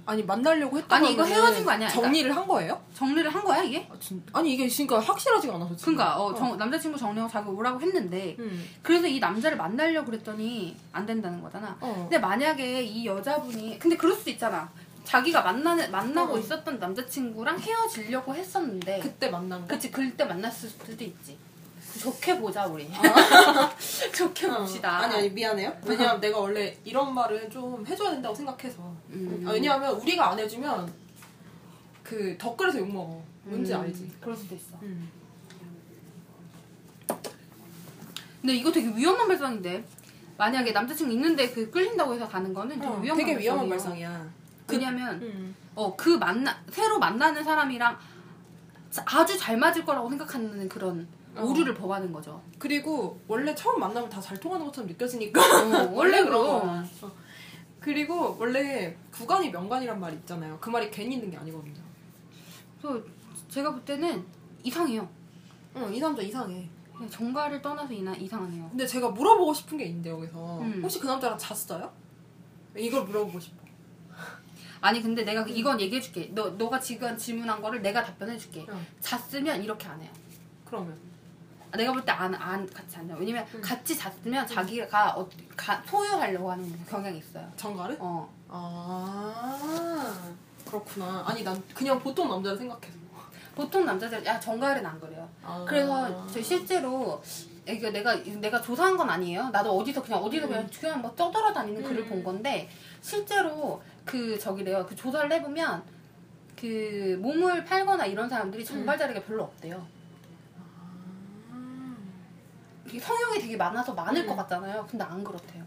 아니 0.06 0.22
만나려고 0.22 0.78
했다고 0.78 0.94
아니, 0.94 1.12
이거 1.12 1.24
헤어진 1.24 1.66
거 1.66 1.72
아니야? 1.72 1.86
정리를 1.88 2.34
한 2.34 2.46
거예요? 2.46 2.82
정리를 2.94 3.28
한 3.28 3.44
거야 3.44 3.62
이게? 3.62 3.86
아, 3.92 3.98
진... 4.00 4.22
아니 4.32 4.54
이게 4.54 4.66
그러니까 4.66 5.00
확실하지가 5.00 5.56
않아서 5.56 5.76
지금. 5.76 5.96
그러니까 5.96 6.18
어, 6.18 6.34
정- 6.34 6.56
남자친구 6.56 6.96
정리하고 6.96 7.30
자기 7.30 7.50
오라고 7.50 7.78
했는데 7.82 8.34
음. 8.38 8.64
그래서 8.80 9.06
이 9.06 9.20
남자를 9.20 9.58
만나려고 9.58 10.06
그랬더니 10.06 10.74
안 10.92 11.04
된다는 11.04 11.42
거잖아. 11.42 11.76
어. 11.80 12.06
근데 12.08 12.18
만약에 12.18 12.82
이 12.84 13.04
여자분이 13.04 13.78
근데 13.78 13.98
그럴 13.98 14.14
수도 14.14 14.30
있잖아. 14.30 14.70
자기가 15.04 15.42
만나는 15.42 15.90
만나고 15.90 16.34
어. 16.36 16.38
있었던 16.38 16.78
남자친구랑 16.78 17.58
헤어지려고 17.58 18.34
했었는데 18.34 19.00
그때 19.00 19.28
만난 19.28 19.60
거. 19.60 19.66
그치 19.66 19.90
그때 19.90 20.24
만났을 20.24 20.70
수도 20.70 21.04
있지. 21.04 21.36
좋게 21.98 22.38
보자 22.38 22.66
우리. 22.66 22.88
좋게 24.14 24.46
어. 24.46 24.58
봅시다. 24.58 24.98
아니 24.98 25.14
아니 25.16 25.30
미안해요. 25.30 25.76
왜냐면 25.84 26.20
내가 26.20 26.38
원래 26.38 26.76
이런 26.84 27.12
말은 27.14 27.50
좀 27.50 27.84
해줘야 27.86 28.10
된다고 28.12 28.34
생각해서. 28.34 28.78
음. 29.10 29.44
아, 29.46 29.52
왜냐하면 29.52 29.94
우리가 29.96 30.30
안 30.30 30.38
해주면 30.38 30.92
그 32.02 32.36
댓글에서 32.38 32.78
욕 32.78 32.92
먹어. 32.92 33.22
뭔지 33.44 33.72
음, 33.74 33.80
알지? 33.80 34.12
그럴 34.20 34.36
수도 34.36 34.54
있어. 34.54 34.76
음. 34.82 35.10
근데 38.40 38.54
이거 38.54 38.70
되게 38.70 38.88
위험한 38.88 39.26
발상인데. 39.28 39.84
만약에 40.36 40.70
남자친구 40.70 41.12
있는데 41.14 41.50
그 41.50 41.68
끌린다고 41.68 42.14
해서 42.14 42.28
가는 42.28 42.54
거는 42.54 42.76
되게 42.78 42.86
어, 42.86 43.00
위험한 43.00 43.26
되게 43.26 43.38
위험한. 43.40 43.68
발상이야. 43.68 44.28
왜냐면 44.70 45.20
음. 45.20 45.56
어그 45.74 46.10
만나 46.10 46.56
새로 46.70 46.98
만나는 47.00 47.42
사람이랑 47.42 47.98
아주 49.04 49.36
잘 49.36 49.56
맞을 49.56 49.84
거라고 49.84 50.08
생각하는 50.08 50.68
그런 50.68 51.00
어. 51.00 51.17
오류를 51.44 51.74
범하는 51.74 52.12
거죠. 52.12 52.42
그리고 52.58 53.20
원래 53.28 53.54
처음 53.54 53.80
만나면 53.80 54.08
다 54.08 54.20
잘 54.20 54.38
통하는 54.38 54.66
것처럼 54.66 54.88
느껴지니까. 54.88 55.40
어, 55.40 55.90
원래 55.92 56.22
그런. 56.24 56.46
거야. 56.46 56.84
어. 57.02 57.12
그리고 57.80 58.36
원래 58.38 58.96
구간이 59.12 59.50
명간이란 59.50 59.98
말이 60.00 60.16
있잖아요. 60.16 60.58
그 60.60 60.68
말이 60.70 60.90
괜히 60.90 61.14
있는 61.16 61.30
게 61.30 61.36
아니거든요. 61.36 61.74
그래서 62.82 63.02
제가 63.48 63.70
볼 63.72 63.84
때는 63.84 64.24
이상해요. 64.64 65.08
응, 65.76 65.94
이 65.94 66.00
남자 66.00 66.20
이상해. 66.22 66.68
정가를 67.08 67.62
떠나서 67.62 67.92
이나, 67.92 68.12
이상하네요. 68.14 68.68
근데 68.70 68.84
제가 68.84 69.10
물어보고 69.10 69.54
싶은 69.54 69.78
게 69.78 69.84
있는데 69.84 70.10
여기서 70.10 70.58
음. 70.60 70.80
혹시 70.82 70.98
그 70.98 71.06
남자랑 71.06 71.38
잤어요? 71.38 71.92
이걸 72.76 73.04
물어보고 73.04 73.38
싶어. 73.38 73.56
아니 74.80 75.00
근데 75.02 75.24
내가 75.24 75.42
이건 75.42 75.80
얘기해줄게. 75.80 76.30
너 76.34 76.50
너가 76.50 76.78
지금 76.80 77.16
질문한 77.16 77.62
거를 77.62 77.80
내가 77.82 78.02
답변해줄게. 78.04 78.66
응. 78.68 78.86
잤으면 79.00 79.62
이렇게 79.62 79.86
안 79.86 80.00
해요. 80.00 80.10
그러면 80.64 80.92
아, 80.92 81.07
내가 81.76 81.92
볼 81.92 82.02
때 82.04 82.12
안 82.12 82.34
안 82.34 82.68
같이 82.70 82.96
안 82.96 83.06
해요. 83.08 83.16
왜냐면 83.18 83.46
응. 83.54 83.60
같이 83.60 83.96
잤으면 83.96 84.46
자기가 84.46 85.14
어, 85.18 85.28
가, 85.56 85.82
소유하려고 85.86 86.50
하는 86.50 86.84
경향이 86.86 87.18
있어요. 87.18 87.50
정가를? 87.56 87.96
어. 88.00 88.28
아 88.48 90.32
그렇구나. 90.64 91.24
아니 91.26 91.42
난 91.42 91.62
그냥 91.74 91.98
보통 91.98 92.28
남자를 92.28 92.56
생각해서. 92.58 92.96
보통 93.54 93.84
남자들 93.84 94.24
야 94.24 94.38
정갈은 94.38 94.86
안 94.86 95.00
그래요. 95.00 95.28
아. 95.42 95.64
그래서 95.68 96.26
저 96.28 96.40
실제로 96.40 97.20
이거 97.66 97.90
내가 97.90 98.14
내가 98.14 98.62
조사한 98.62 98.96
건 98.96 99.10
아니에요. 99.10 99.50
나도 99.50 99.76
어디서 99.78 100.00
그냥 100.02 100.22
어디서 100.22 100.46
음. 100.46 100.48
그냥 100.50 100.70
그냥 100.80 101.02
뭐 101.02 101.12
떠돌아다니는 101.16 101.82
글을 101.82 102.04
음. 102.04 102.08
본 102.08 102.24
건데 102.24 102.68
실제로 103.02 103.82
그 104.04 104.38
저기래요. 104.38 104.86
그 104.86 104.94
조사를 104.94 105.30
해보면 105.32 105.82
그 106.58 107.18
몸을 107.20 107.64
팔거나 107.64 108.06
이런 108.06 108.28
사람들이 108.28 108.64
정갈 108.64 108.96
자리가 108.96 109.20
별로 109.22 109.44
없대요. 109.44 109.84
이게 112.88 112.98
성형이 112.98 113.40
되게 113.40 113.56
많아서 113.56 113.92
많을 113.92 114.22
음. 114.22 114.26
것 114.28 114.36
같잖아요. 114.36 114.86
근데 114.90 115.04
안 115.04 115.22
그렇대요. 115.22 115.64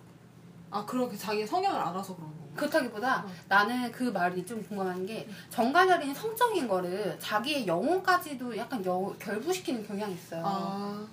아 0.72 0.84
그렇게 0.86 1.16
자기 1.16 1.46
성향을 1.46 1.80
알아서 1.80 2.16
그런 2.16 2.30
거. 2.30 2.42
그렇다기보다 2.56 3.24
어. 3.26 3.32
나는 3.48 3.92
그 3.92 4.06
말이 4.06 4.46
좀 4.46 4.64
궁금한 4.64 5.06
게 5.06 5.30
정갈 5.50 5.88
자리는 5.88 6.14
성적인 6.14 6.68
거를 6.68 7.18
자기의 7.20 7.68
영혼까지도 7.68 8.58
약간 8.58 8.84
여, 8.86 9.14
결부시키는 9.20 9.86
경향이 9.86 10.14
있어요. 10.14 10.44
아 10.46 11.06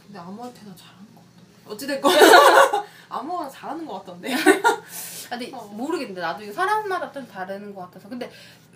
근데 0.00 0.18
아무한테나 0.18 0.74
잘하는 0.76 1.06
것 1.14 1.22
같던데. 1.24 1.74
어찌됐건 1.74 2.12
아무거나 3.08 3.50
잘하는 3.50 3.84
것 3.86 3.94
같던데. 3.94 4.34
아, 4.34 4.38
근데 5.30 5.50
어. 5.52 5.64
모르겠는데 5.64 6.20
나도 6.20 6.44
이거 6.44 6.52
사람마다 6.52 7.10
좀 7.10 7.26
다르는 7.26 7.74
것 7.74 7.82
같아서 7.82 8.08
근데 8.08 8.30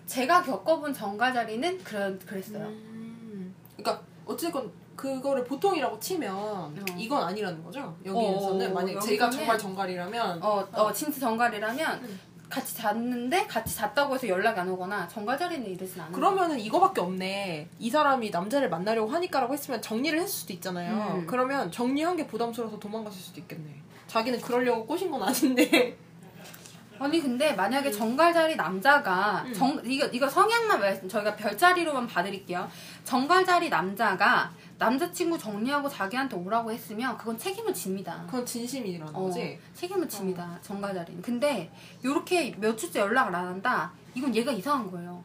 제가 0.07 0.43
겪어본 0.43 0.93
정갈 0.93 1.33
자리는 1.33 1.79
그런 1.85 2.19
그랬어요. 2.19 2.67
음. 2.67 3.55
그러니까 3.77 4.05
어찌됐건 4.27 4.71
그거를 5.05 5.45
보통이라고 5.45 5.99
치면 5.99 6.85
이건 6.99 7.23
아니라는 7.23 7.65
거죠. 7.65 7.97
여기에서는 8.05 8.71
어, 8.71 8.75
만약 8.75 8.93
여기서는- 8.93 9.07
제가 9.07 9.31
정말 9.31 9.59
정갈이라면 9.59 10.43
어, 10.43 10.69
어, 10.73 10.93
진짜 10.93 11.19
정갈이라면 11.21 12.05
음. 12.05 12.21
같이 12.51 12.75
잤는데 12.77 13.47
같이 13.47 13.75
잤다고 13.77 14.15
해서 14.15 14.29
연락이 14.29 14.61
안 14.61 14.69
오거나 14.69 15.09
정갈 15.09 15.39
자리는 15.39 15.67
이러진 15.67 16.01
않아요. 16.03 16.13
그러면은 16.13 16.59
이거밖에 16.61 17.01
없네. 17.01 17.69
이 17.79 17.89
사람이 17.91 18.29
남자를 18.29 18.69
만나려고 18.69 19.11
하니까라고 19.11 19.55
했으면 19.55 19.81
정리를 19.81 20.19
했을 20.21 20.29
수도 20.29 20.53
있잖아요. 20.53 21.15
음. 21.21 21.27
그러면 21.27 21.73
정리한 21.73 22.17
게 22.17 22.27
부담스러워서 22.27 22.79
도망갔을 22.79 23.19
수도 23.19 23.41
있겠네. 23.41 23.81
자기는 24.07 24.39
그러려고 24.43 24.85
꼬신 24.85 25.11
건 25.11 25.23
아닌데. 25.23 25.97
아니 26.99 27.23
근데 27.23 27.55
만약에 27.55 27.91
정갈 27.91 28.35
자리 28.35 28.57
남자가 28.57 29.45
음. 29.47 29.55
정 29.55 29.81
이거 29.87 30.05
이거 30.09 30.29
성향만 30.29 30.79
말씀 30.79 31.09
저희가 31.09 31.35
별자리로만 31.37 32.07
봐드릴게요. 32.07 32.69
정갈 33.05 33.47
자리 33.47 33.71
남자가 33.71 34.53
남자친구 34.81 35.39
정리하고 35.39 35.91
자기한테 35.91 36.37
오라고 36.37 36.73
했으면 36.73 37.17
그건 37.19 37.37
책임을 37.37 37.75
집니다. 37.75 38.23
그건 38.25 38.47
진심이라는 38.47 39.15
어, 39.15 39.25
거지. 39.25 39.59
책임을 39.75 40.09
집니다. 40.09 40.59
정갈 40.63 40.95
자리는. 40.95 41.21
근데 41.21 41.71
요렇게 42.03 42.57
몇 42.59 42.77
주째 42.79 43.01
연락을 43.01 43.35
안 43.35 43.47
한다. 43.47 43.93
이건 44.15 44.35
얘가 44.35 44.51
이상한 44.51 44.91
거예요. 44.91 45.23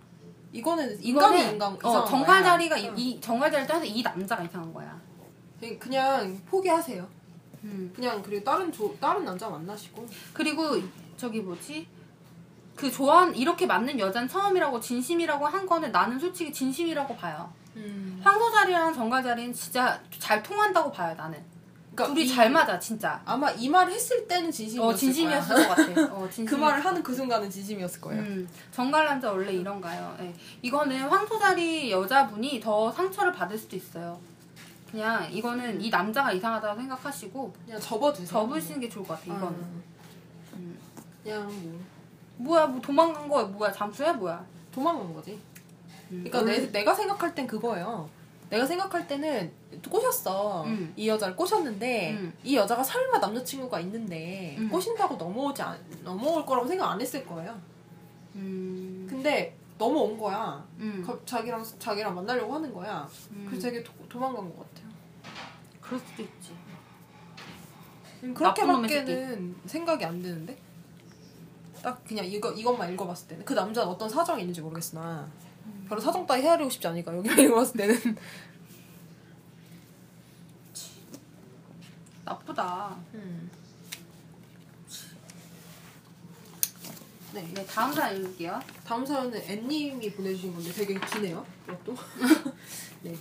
이거는 0.52 1.02
인간이 1.02 1.38
이거는 1.38 1.54
인간 1.54 1.72
어, 1.72 1.78
이상한 1.78 2.06
정갈 2.06 2.42
거야. 2.42 2.52
자리가 2.52 2.78
이, 2.78 2.88
응. 2.90 2.94
이 2.98 3.22
정갈 3.22 3.50
자리를 3.50 3.66
떠나서 3.66 3.86
이 3.86 4.04
남자가 4.04 4.44
이상한 4.44 4.74
거야. 4.74 5.00
그냥 5.80 6.38
포기하세요. 6.46 7.08
음. 7.64 7.94
그냥 7.96 8.22
그리고 8.22 8.44
다른 8.44 8.70
조, 8.74 8.94
다른 9.00 9.24
남자 9.24 9.50
만나시고. 9.50 10.06
그리고 10.34 10.78
저기 11.16 11.40
뭐지? 11.40 11.88
그 12.76 12.92
좋아한 12.92 13.34
이렇게 13.34 13.66
맞는 13.66 13.98
여잔 14.00 14.28
처음이라고 14.28 14.82
진심이라고 14.82 15.48
한 15.48 15.66
거는 15.66 15.94
나는 15.94 16.20
솔직히 16.20 16.52
진심이라고 16.52 17.16
봐요. 17.16 17.54
음. 17.76 18.20
황소 18.24 18.52
자리랑 18.52 18.94
정갈 18.94 19.24
자리는 19.24 19.54
진짜 19.54 20.00
잘 20.18 20.42
통한다고 20.42 20.92
봐요 20.92 21.14
나는. 21.16 21.40
그러니까 21.94 22.14
둘이 22.14 22.26
이- 22.26 22.36
잘 22.36 22.50
맞아 22.50 22.78
진짜. 22.80 23.22
아마 23.26 23.50
이 23.52 23.70
말을 23.70 23.94
했을 23.94 24.28
때는 24.28 24.52
진심이었을 24.52 24.94
어 24.94 24.96
진심이었을 24.96 25.56
거야. 25.56 25.68
것 25.68 25.76
같아. 25.76 26.02
어 26.16 26.24
진심. 26.30 26.46
그 26.46 26.56
말을 26.56 26.84
하는 26.84 27.02
그 27.04 27.14
순간은 27.16 27.50
진심이었을 27.50 28.02
거예요. 28.02 28.22
음, 28.22 28.50
정갈 28.72 29.06
남자 29.06 29.32
원래 29.32 29.54
이런가요? 29.54 30.16
예. 30.20 30.34
이거는 30.62 31.08
황소 31.08 31.40
자리 31.40 31.92
여자분이 31.92 32.60
더 32.60 32.92
상처를 32.92 33.32
받을 33.32 33.58
수도 33.58 33.76
있어요. 33.78 34.20
그냥 34.92 35.32
이거는 35.32 35.82
이 35.82 35.90
남자가 35.90 36.32
이상하다고 36.32 36.80
생각하시고 36.82 37.54
그냥 37.66 37.80
접어두세요. 37.80 38.28
접으시는 38.28 38.80
게 38.82 38.90
좋을 38.90 39.06
것 39.06 39.14
같아. 39.20 39.26
이거는. 39.38 39.54
음. 39.60 39.84
음. 40.54 40.80
그냥 41.24 41.46
뭐 41.48 41.80
뭐야 42.58 42.68
뭐 42.68 42.82
도망간 42.82 43.28
거야 43.30 43.46
뭐야 43.46 43.72
잠수야 43.72 44.12
뭐야? 44.14 44.46
도망간 44.74 45.14
거지. 45.14 45.40
음. 46.12 46.24
그러니까 46.28 46.42
내, 46.44 46.72
내가 46.72 46.94
생각할 46.94 47.34
땐 47.36 47.48
그거예요. 47.48 48.10
내가 48.50 48.66
생각할 48.66 49.08
때는 49.08 49.52
꼬셨어. 49.90 50.64
음. 50.66 50.94
이 50.96 51.08
여자를 51.08 51.36
꼬셨는데 51.36 52.12
음. 52.14 52.34
이 52.44 52.56
여자가 52.56 52.84
설마 52.84 53.18
남자친구가 53.18 53.80
있는데 53.82 54.56
음. 54.60 54.70
꼬신다고 54.70 55.16
넘어오지 55.16 55.62
않, 55.64 55.78
넘어올 56.04 56.46
거라고 56.46 56.68
생각 56.68 56.92
안 56.92 57.02
했을 57.02 57.26
거예요. 57.26 57.60
음. 58.36 59.08
근데 59.10 59.56
넘어온 59.78 60.18
거야. 60.18 60.64
음. 60.78 61.04
가- 61.06 61.18
자기랑 61.26 61.66
자기랑 61.80 62.14
만나려고 62.16 62.54
하는 62.54 62.72
거야. 62.74 63.08
음. 63.32 63.46
그래서 63.50 63.68
되게 63.70 63.84
도, 63.84 63.92
도망간 64.08 64.44
것 64.56 64.58
같아요. 64.74 64.90
그럴 65.82 66.00
수도 66.00 66.22
있지. 66.22 66.52
그렇게밖에는 68.34 69.56
생각이 69.66 70.06
안 70.06 70.22
드는데. 70.22 70.58
딱 71.82 72.04
그냥 72.04 72.26
이거 72.26 72.52
이것만 72.52 72.92
읽어봤을 72.94 73.28
때는 73.28 73.46
그 73.46 73.54
남자는 73.54 73.88
어떤 73.88 74.10
사정이 74.10 74.42
있는지 74.42 74.60
모르겠으나 74.62 75.30
별로 75.88 76.02
사정 76.02 76.26
따위 76.26 76.42
헤아리고 76.42 76.70
싶지 76.70 76.88
않으니까 76.88 77.16
여기만 77.16 77.40
읽어봤을 77.40 77.78
때는 77.78 78.18
나쁘다. 82.26 82.98
음. 83.14 83.50
네. 87.34 87.48
네 87.54 87.66
다음 87.66 87.94
사연 87.94 88.18
읽을게요. 88.18 88.60
다음 88.86 89.06
사연은 89.06 89.42
앤님이 89.42 90.12
보내주신 90.14 90.54
건데 90.54 90.72
되게 90.72 91.00
기네요. 91.00 91.46
이것도. 91.68 91.96
네. 93.04 93.16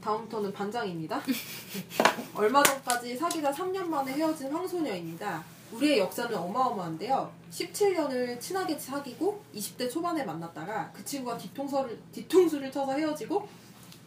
다음부터는 0.00 0.52
반장입니다. 0.52 1.20
네. 1.22 1.32
얼마 2.34 2.62
전까지 2.62 3.16
사귀다 3.16 3.50
3년 3.50 3.84
만에 3.86 4.12
헤어진 4.12 4.50
황소녀입니다. 4.52 5.44
우리의 5.72 5.98
역사는 6.00 6.36
어마어마한데요. 6.36 7.32
17년을 7.50 8.40
친하게 8.40 8.78
사귀고 8.78 9.42
20대 9.54 9.90
초반에 9.90 10.24
만났다가 10.24 10.90
그 10.92 11.04
친구가 11.04 11.38
뒤통수를, 11.38 11.98
뒤통수를 12.12 12.70
쳐서 12.70 12.92
헤어지고 12.92 13.48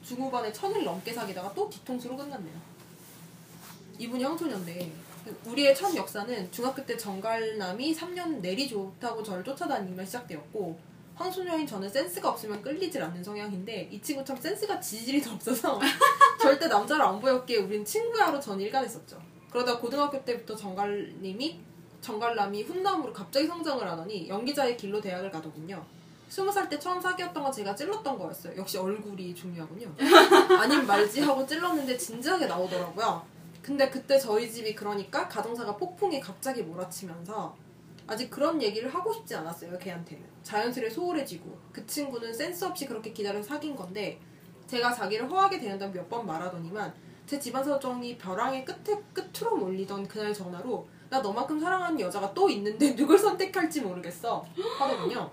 중후반에 0.03 0.51
천일 0.51 0.83
넘게 0.83 1.13
사귀다가 1.13 1.53
또 1.53 1.69
뒤통수로 1.69 2.17
끝났네요. 2.17 2.53
이분이 3.97 4.23
황소녀인데 4.23 4.91
우리의 5.45 5.75
첫 5.75 5.95
역사는 5.95 6.51
중학교 6.51 6.85
때 6.85 6.97
정갈남이 6.97 7.95
3년 7.95 8.41
내리 8.41 8.67
좋다고 8.67 9.23
저를 9.23 9.43
쫓아다니며 9.43 10.03
시작되었고 10.03 10.77
황소녀인 11.15 11.65
저는 11.65 11.89
센스가 11.89 12.29
없으면 12.29 12.61
끌리질 12.61 13.01
않는 13.01 13.23
성향인데 13.23 13.89
이 13.91 14.01
친구 14.01 14.25
참 14.25 14.35
센스가 14.35 14.79
지질이 14.79 15.23
없어서 15.29 15.79
절대 16.41 16.67
남자를 16.67 17.05
안 17.05 17.19
보였기에 17.19 17.57
우린 17.57 17.85
친구야로 17.85 18.39
전 18.39 18.59
일관했었죠. 18.59 19.32
그러다 19.53 19.77
고등학교 19.77 20.23
때부터 20.25 20.55
정갈님이 20.55 21.59
정갈남이 22.01 22.63
훈남으로 22.63 23.13
갑자기 23.13 23.45
성장을 23.47 23.87
하더니 23.87 24.27
연기자의 24.27 24.75
길로 24.75 24.99
대학을 24.99 25.29
가더군요. 25.31 25.85
스무 26.27 26.51
살 26.51 26.67
때 26.67 26.79
처음 26.79 26.99
사귀었던 26.99 27.43
건 27.43 27.51
제가 27.51 27.75
찔렀던 27.75 28.17
거였어요. 28.17 28.57
역시 28.57 28.79
얼굴이 28.79 29.35
중요하군요. 29.35 29.93
아님 30.59 30.87
말지 30.87 31.21
하고 31.21 31.45
찔렀는데 31.45 31.95
진지하게 31.95 32.47
나오더라고요. 32.47 33.23
근데 33.61 33.87
그때 33.89 34.17
저희 34.19 34.51
집이 34.51 34.73
그러니까 34.73 35.27
가정사가 35.29 35.77
폭풍이 35.77 36.19
갑자기 36.19 36.63
몰아치면서 36.63 37.55
아직 38.07 38.29
그런 38.31 38.61
얘기를 38.61 38.93
하고 38.93 39.13
싶지 39.13 39.33
않았어요 39.35 39.77
걔한테는 39.77 40.25
자연스레 40.41 40.89
소홀해지고 40.89 41.57
그 41.71 41.85
친구는 41.87 42.33
센스 42.33 42.65
없이 42.65 42.85
그렇게 42.85 43.13
기다려서 43.13 43.47
사귄 43.47 43.73
건데 43.75 44.19
제가 44.67 44.91
자기를 44.93 45.29
허하게 45.31 45.59
대한다고 45.59 45.93
몇 45.93 46.09
번 46.09 46.25
말하더니만 46.25 46.93
제 47.25 47.39
집안 47.39 47.63
사정이 47.63 48.17
벼랑의 48.17 48.65
끝에 48.65 49.01
끝으로 49.13 49.57
몰리던 49.57 50.07
그날 50.07 50.33
전화로 50.33 50.87
나 51.09 51.19
너만큼 51.19 51.59
사랑하는 51.59 51.99
여자가 51.99 52.33
또 52.33 52.49
있는데 52.49 52.95
누굴 52.95 53.17
선택할지 53.17 53.81
모르겠어 53.81 54.45
하더군요. 54.79 55.29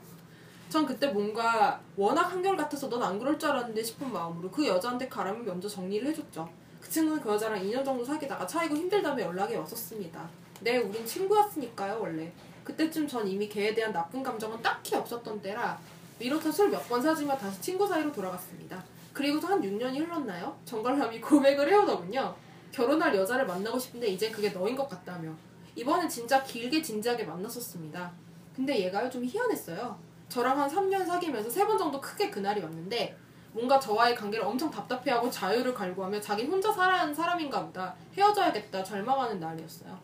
전 0.68 0.86
그때 0.86 1.08
뭔가 1.08 1.80
워낙 1.96 2.22
한결같아서 2.22 2.88
넌 2.88 3.02
안 3.02 3.18
그럴 3.18 3.38
줄 3.38 3.50
알았는데 3.50 3.82
싶은 3.82 4.12
마음으로 4.12 4.50
그 4.50 4.66
여자한테 4.66 5.08
가라면 5.08 5.44
먼저 5.44 5.68
정리를 5.68 6.06
해줬죠. 6.08 6.48
그 6.80 6.88
친구는 6.88 7.20
그 7.20 7.30
여자랑 7.30 7.60
2년 7.62 7.84
정도 7.84 8.04
사귀다가 8.04 8.46
차이고 8.46 8.76
힘들다며 8.76 9.22
연락이 9.24 9.54
왔었습니다. 9.56 10.28
네, 10.60 10.78
우린 10.78 11.04
친구였으니까요, 11.04 11.98
원래. 12.00 12.32
그때쯤 12.64 13.08
전 13.08 13.26
이미 13.26 13.48
걔에 13.48 13.74
대한 13.74 13.92
나쁜 13.92 14.22
감정은 14.22 14.62
딱히 14.62 14.94
없었던 14.94 15.42
때라 15.42 15.78
위로차 16.18 16.52
술몇 16.52 16.88
번 16.88 17.02
사주며 17.02 17.36
다시 17.36 17.60
친구 17.60 17.86
사이로 17.86 18.12
돌아갔습니다. 18.12 18.82
그리고 19.12 19.38
한 19.46 19.60
6년이 19.60 19.98
흘렀나요? 19.98 20.56
정갈남이 20.64 21.20
고백을 21.20 21.68
해오더군요. 21.70 22.34
결혼할 22.72 23.14
여자를 23.14 23.46
만나고 23.46 23.78
싶은데 23.78 24.06
이제 24.08 24.30
그게 24.30 24.50
너인 24.50 24.76
것 24.76 24.88
같다며. 24.88 25.32
이번엔 25.74 26.08
진짜 26.08 26.42
길게 26.42 26.82
진지하게 26.82 27.24
만났었습니다. 27.24 28.12
근데 28.54 28.78
얘가요 28.84 29.08
좀 29.10 29.24
희한했어요. 29.24 29.98
저랑 30.28 30.58
한 30.60 30.68
3년 30.70 31.04
사귀면서 31.06 31.50
세 31.50 31.64
번 31.66 31.76
정도 31.78 32.00
크게 32.00 32.30
그날이 32.30 32.60
왔는데 32.62 33.16
뭔가 33.52 33.80
저와의 33.80 34.14
관계를 34.14 34.44
엄청 34.46 34.70
답답해하고 34.70 35.28
자유를 35.28 35.74
갈구하며 35.74 36.20
자기 36.20 36.44
혼자 36.44 36.70
살아야 36.72 37.00
하는 37.00 37.12
사람인가 37.12 37.64
보다 37.66 37.94
헤어져야겠다 38.16 38.84
절망하는 38.84 39.40
날이었어요. 39.40 39.98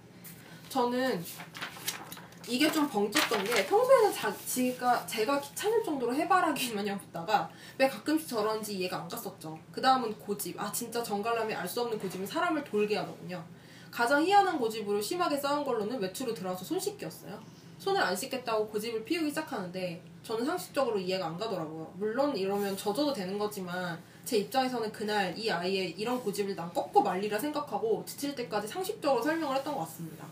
저는 0.69 1.23
이게 2.49 2.71
좀 2.71 2.89
벙쪘던 2.89 3.45
게 3.45 3.67
평소에는 3.67 4.13
자, 4.13 4.33
지가 4.47 5.05
제가 5.07 5.41
귀찮을 5.41 5.83
정도로 5.83 6.15
해바라기 6.15 6.75
마냥 6.75 6.99
붙다가 6.99 7.51
왜 7.77 7.89
가끔씩 7.89 8.29
저런지 8.29 8.75
이해가 8.75 8.99
안 8.99 9.09
갔었죠. 9.09 9.59
그 9.73 9.81
다음은 9.81 10.17
고집. 10.19 10.61
아 10.61 10.71
진짜 10.71 11.03
정갈람이 11.03 11.53
알 11.55 11.67
수 11.67 11.81
없는 11.83 11.99
고집은 11.99 12.25
사람을 12.25 12.63
돌게 12.63 12.97
하더군요. 12.97 13.45
가장 13.91 14.25
희한한 14.25 14.59
고집으로 14.59 15.01
심하게 15.01 15.37
싸운 15.37 15.65
걸로는 15.65 15.99
외출로 16.01 16.33
들어와서 16.33 16.65
손 16.65 16.79
씻기였어요. 16.79 17.41
손을 17.79 18.01
안 18.01 18.15
씻겠다고 18.15 18.69
고집을 18.69 19.05
피우기 19.05 19.31
시작하는데 19.31 20.01
저는 20.23 20.47
상식적으로 20.47 20.99
이해가 20.99 21.27
안 21.27 21.37
가더라고요. 21.37 21.93
물론 21.97 22.37
이러면 22.37 22.77
져줘도 22.77 23.13
되는 23.13 23.37
거지만 23.37 24.01
제 24.25 24.39
입장에서는 24.39 24.93
그날 24.93 25.37
이 25.37 25.51
아이의 25.51 25.93
이런 25.99 26.23
고집을 26.23 26.55
난 26.55 26.73
꺾고 26.73 27.03
말리라 27.03 27.39
생각하고 27.39 28.05
지칠 28.07 28.35
때까지 28.37 28.69
상식적으로 28.69 29.21
설명을 29.23 29.57
했던 29.57 29.75
것 29.75 29.81
같습니다. 29.81 30.25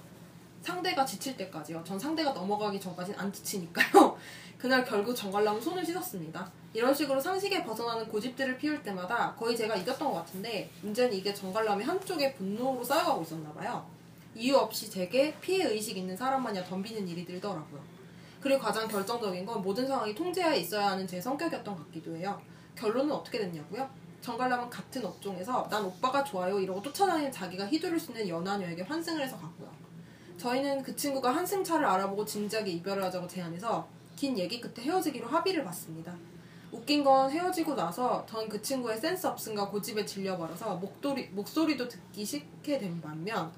상대가 0.65 1.05
지칠 1.05 1.37
때까지요. 1.37 1.85
전 1.85 1.99
상대가 1.99 2.33
넘어가기 2.33 2.81
전까지는 2.81 3.19
안 3.19 3.31
지치니까요. 3.31 4.17
그날 4.57 4.83
결국 4.83 5.15
정갈람은 5.15 5.61
손을 5.61 5.85
씻었습니다. 5.85 6.51
이런 6.73 6.95
식으로 6.95 7.21
상식에 7.21 7.63
벗어나는 7.63 8.09
고집들을 8.09 8.57
피울 8.57 8.83
때마다 8.83 9.35
거의 9.35 9.55
제가 9.55 9.77
이겼던 9.77 10.09
것 10.09 10.15
같은데 10.15 10.71
문제는 10.81 11.13
이게 11.13 11.35
정갈람이 11.35 11.85
한쪽에 11.85 12.33
분노로 12.33 12.83
쌓여가고 12.83 13.23
있었나 13.23 13.53
봐요. 13.53 13.87
이유 14.35 14.57
없이 14.57 14.91
제게 14.91 15.39
피해 15.41 15.69
의식 15.69 15.99
있는 15.99 16.17
사람마냥 16.17 16.65
덤비는 16.65 17.07
일이 17.09 17.27
늘더라고요. 17.29 17.83
그리고 18.41 18.61
가장 18.61 18.89
결정적인 18.89 19.45
건 19.45 19.61
모든 19.61 19.87
상황이 19.87 20.15
통제하에 20.15 20.59
있어야 20.61 20.93
하는 20.93 21.07
제 21.07 21.21
성격이었던 21.21 21.77
것 21.77 21.85
같기도 21.87 22.17
해요. 22.17 22.41
결론은 22.75 23.13
어떻게 23.13 23.39
됐냐고요? 23.39 23.89
정갈람은 24.23 24.71
같은 24.71 25.05
업종에서 25.05 25.69
난 25.71 25.85
오빠가 25.85 26.25
좋아요 26.25 26.59
이러고 26.59 26.81
쫓아다니는 26.81 27.31
자기가 27.31 27.67
휘두를 27.67 28.01
수 28.01 28.13
있는 28.13 28.27
연하녀에게 28.29 28.83
환승을 28.83 29.23
해서 29.23 29.37
갔고요. 29.39 29.84
저희는 30.39 30.83
그 30.83 30.95
친구가 30.95 31.35
한승차를 31.35 31.85
알아보고 31.87 32.25
진지하게 32.25 32.71
이별을 32.73 33.03
하자고 33.05 33.27
제안해서 33.29 33.87
긴 34.17 34.39
얘기 34.39 34.61
끝에 34.61 34.85
헤어지기로 34.87 35.27
합의를 35.29 35.65
봤습니다. 35.65 36.15
웃긴 36.73 37.05
건 37.05 37.31
헤어지고 37.31 37.75
나서 37.75 38.25
전 38.27 38.49
그 38.49 38.61
친구의 38.61 38.99
센스 38.99 39.27
없음과 39.27 39.69
고집에 39.69 40.05
질려버려서 40.05 40.77
목도리, 40.77 41.29
목소리도 41.29 41.89
듣기 41.89 42.25
싫게 42.25 42.79
된 42.79 43.01
반면 43.01 43.53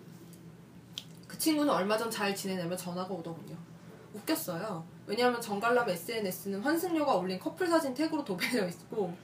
그 1.27 1.39
친구는 1.39 1.73
얼마 1.73 1.97
전 1.97 2.11
잘 2.11 2.35
지내냐며 2.35 2.77
전화가 2.77 3.13
오더군요. 3.13 3.57
웃겼어요. 4.15 4.85
왜냐하면 5.07 5.41
정갈람 5.41 5.89
SNS는 5.89 6.61
환승료가 6.63 7.15
올린 7.15 7.39
커플 7.39 7.67
사진 7.67 7.93
태그로 7.95 8.25
도배되어 8.25 8.67
있고 8.69 9.15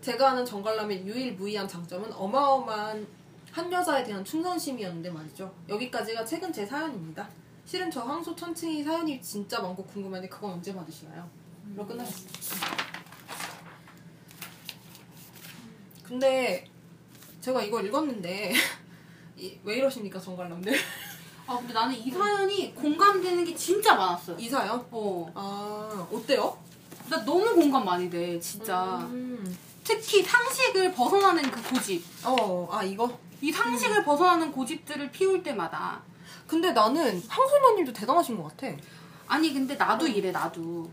제가 0.00 0.30
아는 0.30 0.44
정갈람의 0.44 1.06
유일무이한 1.06 1.66
장점은 1.66 2.12
어마어마한 2.12 3.06
한 3.52 3.72
여자에 3.72 4.04
대한 4.04 4.24
충성심이었는데 4.24 5.10
말이죠. 5.10 5.52
여기까지가 5.68 6.24
최근 6.24 6.52
제 6.52 6.64
사연입니다. 6.66 7.28
실은 7.64 7.90
저 7.90 8.00
황소 8.02 8.34
천칭이 8.34 8.82
사연이 8.84 9.20
진짜 9.20 9.60
많고 9.60 9.84
궁금한데 9.84 10.28
그건 10.28 10.52
언제 10.52 10.74
받으시나요? 10.74 11.28
그럼 11.74 11.86
끝나겠습니다. 11.88 12.38
근데 16.04 16.66
제가 17.40 17.62
이걸 17.62 17.86
읽었는데 17.86 18.52
이- 19.36 19.58
왜 19.64 19.76
이러십니까 19.76 20.18
정갈람들? 20.18 20.74
아 21.46 21.56
근데 21.58 21.72
나는 21.72 21.94
이 21.94 22.10
사연이 22.10 22.74
공감되는 22.74 23.44
게 23.44 23.54
진짜 23.54 23.94
많았어요. 23.94 24.36
이 24.38 24.48
사연? 24.48 24.86
어. 24.90 25.30
아 25.34 26.08
어때요? 26.12 26.58
나 27.08 27.24
너무 27.24 27.54
공감 27.54 27.84
많이 27.86 28.10
돼, 28.10 28.38
진짜. 28.38 28.98
음. 29.10 29.56
특히 29.82 30.22
상식을 30.22 30.92
벗어나는 30.92 31.42
그 31.50 31.62
고집. 31.70 32.04
어, 32.26 32.68
아 32.70 32.82
이거? 32.82 33.18
이 33.40 33.52
상식을 33.52 34.04
벗어나는 34.04 34.50
고집들을 34.52 35.10
피울 35.10 35.42
때마다. 35.42 36.00
근데 36.46 36.72
나는 36.72 37.22
황소녀님도 37.28 37.92
대단하신 37.92 38.36
것 38.42 38.56
같아. 38.56 38.74
아니, 39.26 39.52
근데 39.52 39.74
나도 39.76 40.06
이래, 40.06 40.30
나도. 40.32 40.90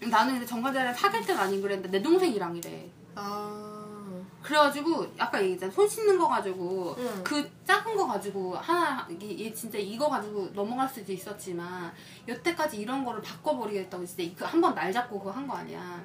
나는 0.00 0.32
근데 0.34 0.46
정관자랑 0.46 0.94
사귈 0.94 1.24
때는 1.26 1.40
아닌 1.40 1.62
그랬는데 1.62 1.90
내 1.98 2.02
동생이랑 2.02 2.56
이래. 2.56 2.88
아, 3.14 4.22
그래가지고 4.42 5.06
아까 5.16 5.40
얘기했잖아 5.40 5.72
손 5.72 5.88
씻는 5.88 6.18
거 6.18 6.28
가지고 6.28 6.94
응. 6.98 7.20
그 7.24 7.50
작은 7.66 7.96
거 7.96 8.06
가지고 8.06 8.54
하나 8.56 9.06
이게 9.08 9.46
얘 9.46 9.54
진짜 9.54 9.78
이거 9.78 10.08
가지고 10.10 10.50
넘어갈 10.52 10.86
수도 10.88 11.10
있었지만 11.12 11.90
여태까지 12.28 12.76
이런 12.76 13.04
거를 13.04 13.22
바꿔버리겠다고 13.22 14.04
진짜 14.04 14.24
그 14.36 14.44
한 14.44 14.60
번 14.60 14.74
날 14.74 14.92
잡고 14.92 15.18
그거 15.20 15.30
한 15.30 15.46
거 15.46 15.54
아니야. 15.54 16.02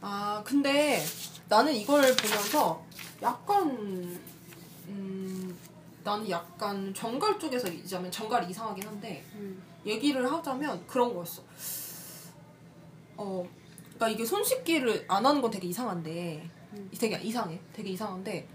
아 0.00 0.40
근데 0.44 1.02
나는 1.48 1.74
이걸 1.74 2.02
보면서 2.14 2.84
약간 3.22 3.68
음 3.70 4.20
나는 6.02 6.28
약간 6.30 6.92
정갈 6.94 7.38
쪽에서 7.38 7.68
이자면 7.68 8.10
정갈이 8.10 8.48
이상하긴 8.50 8.86
한데 8.86 9.24
음. 9.34 9.62
얘기를 9.84 10.30
하자면 10.30 10.86
그런 10.86 11.14
거였어. 11.14 11.42
어, 13.16 13.46
그러니까 13.80 14.08
이게 14.08 14.24
손 14.24 14.42
씻기를 14.42 15.04
안 15.08 15.26
하는 15.26 15.42
건 15.42 15.50
되게 15.50 15.68
이상한데, 15.68 16.48
음. 16.72 16.90
되게 16.98 17.18
이상해. 17.20 17.60
되게 17.72 17.90
이상한데 17.90 18.48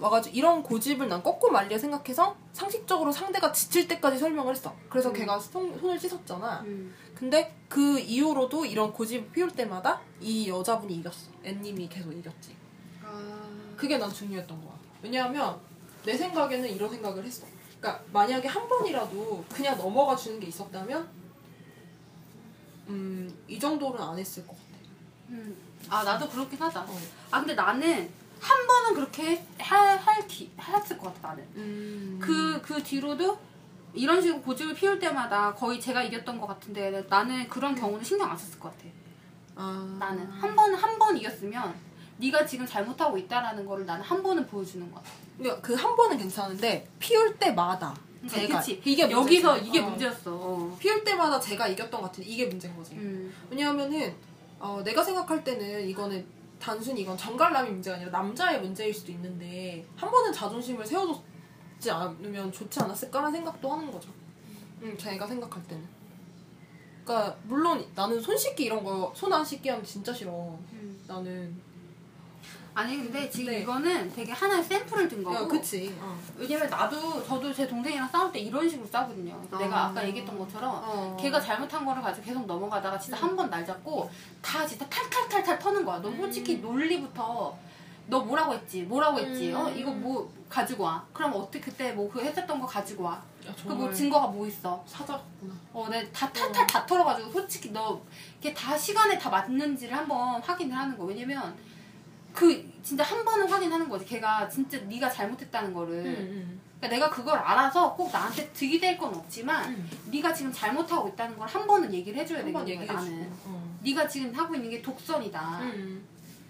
와가지고 0.00 0.36
이런 0.36 0.62
고집을 0.62 1.08
난 1.08 1.22
꺾고 1.22 1.50
말려 1.50 1.76
생각해서 1.78 2.36
상식적으로 2.52 3.10
상대가 3.10 3.52
지칠 3.52 3.88
때까지 3.88 4.18
설명을 4.18 4.54
했어. 4.54 4.74
그래서 4.88 5.10
음. 5.10 5.14
걔가 5.14 5.38
손, 5.38 5.76
손을 5.78 5.98
씻었잖아. 5.98 6.62
음. 6.62 6.94
근데 7.14 7.54
그 7.68 7.98
이후로도 7.98 8.64
이런 8.64 8.92
고집을 8.92 9.30
피울 9.30 9.50
때마다 9.50 10.00
이 10.20 10.48
여자분이 10.48 10.94
이겼어. 10.96 11.30
앤님이 11.44 11.88
계속 11.88 12.12
이겼지. 12.12 12.56
아. 13.02 13.48
그게 13.76 13.98
난 13.98 14.12
중요했던 14.12 14.64
거야. 14.64 14.78
왜냐하면 15.02 15.60
내 16.08 16.16
생각에는 16.16 16.66
이런 16.70 16.88
생각을 16.88 17.22
했어. 17.22 17.46
그러니까 17.78 18.02
만약에 18.14 18.48
한 18.48 18.66
번이라도 18.66 19.44
그냥 19.52 19.76
넘어가 19.76 20.16
주는 20.16 20.40
게 20.40 20.46
있었다면, 20.46 21.06
음, 22.88 23.38
이 23.46 23.58
정도는 23.58 24.00
안 24.00 24.18
했을 24.18 24.46
것 24.46 24.54
같아. 24.56 24.68
음. 25.28 25.54
아 25.90 26.02
나도 26.04 26.26
그렇긴 26.30 26.58
하다. 26.58 26.80
어. 26.80 26.98
아 27.30 27.40
근데 27.40 27.52
나는 27.54 28.08
한 28.40 28.66
번은 28.66 28.94
그렇게 28.94 29.44
할할 29.58 30.22
했을 30.26 30.96
것 30.98 31.12
같아 31.14 31.28
나는. 31.28 31.44
음. 31.56 32.18
그, 32.22 32.58
그 32.62 32.82
뒤로도 32.82 33.38
이런 33.92 34.22
식으로 34.22 34.40
고집을 34.40 34.72
피울 34.74 34.98
때마다 34.98 35.52
거의 35.54 35.78
제가 35.78 36.02
이겼던 36.04 36.40
것 36.40 36.46
같은데 36.46 37.04
나는 37.10 37.46
그런 37.50 37.74
경우는 37.74 38.02
신경 38.02 38.30
안 38.30 38.38
썼을 38.38 38.58
것 38.58 38.70
같아. 38.74 38.88
아. 39.56 39.96
나는 40.00 40.26
한 40.30 40.56
번 40.56 40.74
한 40.74 40.98
번 40.98 41.18
이겼으면 41.18 41.74
네가 42.16 42.46
지금 42.46 42.64
잘못하고 42.66 43.18
있다라는 43.18 43.66
거를 43.66 43.84
나는 43.84 44.02
한 44.02 44.22
번은 44.22 44.46
보여주는 44.46 44.90
거야. 44.90 45.02
그러니까 45.02 45.27
그 45.62 45.74
한 45.74 45.94
번은 45.96 46.18
괜찮은데 46.18 46.88
피울 46.98 47.36
때마다 47.38 47.94
제가 48.28 48.58
그치? 48.58 48.80
이게 48.84 49.08
여기서 49.10 49.52
문제지. 49.52 49.68
이게 49.68 49.78
어. 49.80 49.88
문제였어. 49.88 50.34
어. 50.34 50.76
피울 50.78 51.04
때마다 51.04 51.38
제가 51.38 51.68
이겼던 51.68 52.00
것 52.00 52.08
같은데 52.08 52.28
이게 52.28 52.46
문제인 52.46 52.74
거지. 52.76 52.94
음. 52.94 53.32
왜냐하면은 53.50 54.14
어, 54.58 54.82
내가 54.84 55.02
생각할 55.02 55.44
때는 55.44 55.88
이거는 55.88 56.26
단순히 56.60 57.02
이건 57.02 57.16
정갈남이 57.16 57.70
문제가 57.70 57.96
아니라 57.96 58.10
남자의 58.10 58.60
문제일 58.60 58.92
수도 58.92 59.12
있는데 59.12 59.86
한 59.94 60.10
번은 60.10 60.32
자존심을 60.32 60.84
세워줬지 60.84 61.88
않으면 61.90 62.50
좋지 62.50 62.80
않았을까라는 62.80 63.32
생각도 63.38 63.70
하는 63.70 63.92
거죠. 63.92 64.10
음, 64.82 64.96
제가 64.98 65.24
생각할 65.26 65.62
때는. 65.68 65.86
그러니까 67.04 67.36
물론 67.44 67.86
나는 67.94 68.20
손 68.20 68.36
씻기 68.36 68.64
이런 68.64 68.82
거 68.84 69.12
손 69.14 69.32
안 69.32 69.44
씻기 69.44 69.68
하면 69.68 69.84
진짜 69.84 70.12
싫어. 70.12 70.30
음. 70.72 71.00
나는. 71.06 71.67
아니 72.78 72.96
근데 72.96 73.28
지금 73.28 73.52
네. 73.52 73.62
이거는 73.62 74.12
되게 74.12 74.30
하나의 74.30 74.62
샘플을 74.62 75.08
든 75.08 75.24
거고 75.24 75.34
야, 75.34 75.48
그치. 75.48 75.92
어. 76.00 76.16
왜냐면 76.36 76.70
나도 76.70 77.24
저도 77.26 77.52
제 77.52 77.66
동생이랑 77.66 78.06
싸울 78.08 78.30
때 78.30 78.38
이런 78.38 78.68
식으로 78.68 78.86
싸거든요. 78.86 79.34
아. 79.50 79.58
내가 79.58 79.86
아까 79.86 80.06
얘기했던 80.06 80.38
것처럼 80.38 80.80
어. 80.84 81.16
걔가 81.18 81.40
잘못한 81.40 81.84
거를 81.84 82.00
가지고 82.00 82.24
계속 82.24 82.46
넘어가다가 82.46 82.96
진짜 82.96 83.16
한번 83.20 83.50
날 83.50 83.66
잡고 83.66 84.08
다 84.40 84.64
진짜 84.64 84.86
탈탈탈탈 84.88 85.58
터는 85.58 85.84
거야. 85.84 86.00
너 86.00 86.08
솔직히 86.12 86.58
논리부터 86.58 87.58
너 88.06 88.20
뭐라고 88.20 88.54
했지? 88.54 88.82
뭐라고 88.84 89.18
했지? 89.18 89.50
음. 89.52 89.56
어 89.56 89.68
이거 89.70 89.90
뭐 89.90 90.32
가지고 90.48 90.84
와. 90.84 91.04
그럼 91.12 91.32
어떻게 91.34 91.58
그때 91.58 91.90
뭐 91.90 92.08
그 92.08 92.20
했었던 92.22 92.60
거 92.60 92.64
가지고 92.64 93.02
와. 93.02 93.14
야, 93.14 93.52
그뭐 93.60 93.74
정말 93.76 93.92
증거가 93.92 94.28
뭐 94.28 94.46
있어? 94.46 94.84
사자구나. 94.86 95.52
어, 95.72 95.88
내다 95.90 96.30
탈탈 96.30 96.64
다 96.64 96.86
털어가지고 96.86 97.28
솔직히 97.32 97.72
너 97.72 98.00
이게 98.38 98.54
다 98.54 98.78
시간에 98.78 99.18
다 99.18 99.28
맞는지를 99.30 99.96
한번 99.96 100.40
확인을 100.40 100.76
하는 100.76 100.96
거. 100.96 101.06
왜냐면 101.06 101.56
그 102.38 102.64
진짜 102.84 103.02
한 103.02 103.24
번은 103.24 103.48
확인하는 103.48 103.88
거지. 103.88 104.04
걔가 104.04 104.48
진짜 104.48 104.78
네가 104.78 105.10
잘못했다는 105.10 105.74
거를. 105.74 106.04
응, 106.06 106.60
그러니까 106.78 106.88
내가 106.88 107.10
그걸 107.10 107.36
알아서 107.36 107.92
꼭 107.96 108.12
나한테 108.12 108.48
득이 108.52 108.78
될 108.78 108.96
건 108.96 109.12
없지만 109.12 109.68
응. 109.74 109.88
네가 110.12 110.32
지금 110.32 110.52
잘못하고 110.52 111.08
있다는 111.08 111.36
걸 111.36 111.48
한 111.48 111.66
번은 111.66 111.92
얘기를 111.92 112.16
해줘야 112.20 112.38
되는 112.44 112.52
거야. 112.52 112.84
나는. 112.84 113.32
어. 113.44 113.76
네가 113.82 114.06
지금 114.06 114.32
하고 114.32 114.54
있는 114.54 114.70
게 114.70 114.80
독선이다. 114.80 115.60
응. 115.62 116.00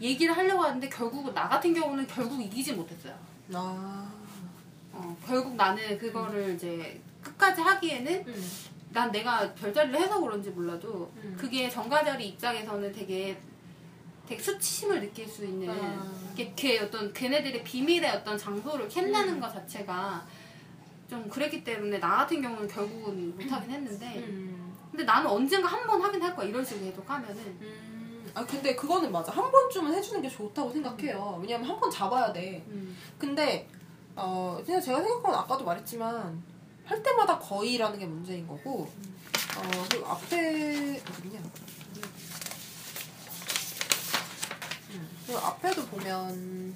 얘기를 0.03 0.37
하려고 0.37 0.63
하는데 0.63 0.87
결국은 0.91 1.33
나 1.33 1.49
같은 1.49 1.73
경우는 1.73 2.07
결국 2.07 2.39
이기지 2.43 2.75
못했어요. 2.75 3.15
아. 3.55 4.13
어, 4.93 5.17
결국 5.27 5.55
나는 5.57 5.97
그거를 5.97 6.55
이제 6.55 7.01
끝까지 7.23 7.63
하기에는 7.63 8.25
음. 8.27 8.51
난 8.93 9.11
내가 9.11 9.55
별자리를 9.55 9.99
해서 9.99 10.21
그런지 10.21 10.51
몰라도 10.51 11.11
음. 11.25 11.35
그게 11.41 11.71
정가자리 11.71 12.29
입장에서는 12.29 12.93
되게 12.93 13.39
되게 14.29 14.43
수치심을 14.43 15.01
느낄 15.01 15.27
수 15.27 15.45
있는 15.45 15.71
아. 15.71 16.07
이게 16.35 16.53
걔 16.55 16.79
어떤 16.81 17.11
걔네들의 17.15 17.65
비밀의 17.65 18.11
어떤 18.11 18.37
장소를 18.37 18.87
캔다는 18.89 19.35
음. 19.35 19.41
것 19.41 19.51
자체가 19.53 20.27
좀 21.09 21.27
그랬기 21.31 21.65
때문에 21.65 21.99
나 21.99 22.19
같은 22.19 22.43
경우는 22.43 22.69
결국은 22.69 23.35
못하긴 23.39 23.71
했는데 23.71 24.19
음. 24.19 24.77
근데 24.91 25.05
나는 25.05 25.31
언젠가 25.31 25.69
한 25.69 25.87
번 25.87 26.03
하긴 26.03 26.23
할 26.23 26.37
거야 26.37 26.47
이런 26.47 26.63
식으로 26.63 26.85
계속 26.91 27.09
하면은 27.09 27.37
음. 27.63 28.31
아 28.35 28.45
근데 28.45 28.75
그거는 28.77 29.11
맞아 29.11 29.33
한 29.33 29.51
번쯤은 29.51 29.95
해주는 29.95 30.21
게 30.21 30.29
좋다고 30.29 30.71
생각해요. 30.73 31.39
왜냐면 31.41 31.67
한 31.71 31.81
번 31.81 31.91
잡아야 31.91 32.31
돼. 32.31 32.63
음. 32.69 32.95
근데 33.17 33.67
어 34.15 34.61
그냥 34.65 34.79
제가 34.81 34.99
생각한 34.99 35.23
건 35.23 35.35
아까도 35.35 35.65
말했지만 35.65 36.43
할 36.85 37.03
때마다 37.03 37.39
거의라는 37.39 37.99
게 37.99 38.05
문제인 38.05 38.47
거고 38.47 38.83
어 39.57 39.87
그리고 39.89 40.07
앞에 40.07 41.01
어디냐? 41.19 41.41
그리고 45.29 45.43
앞에도 45.43 45.85
보면 45.89 46.75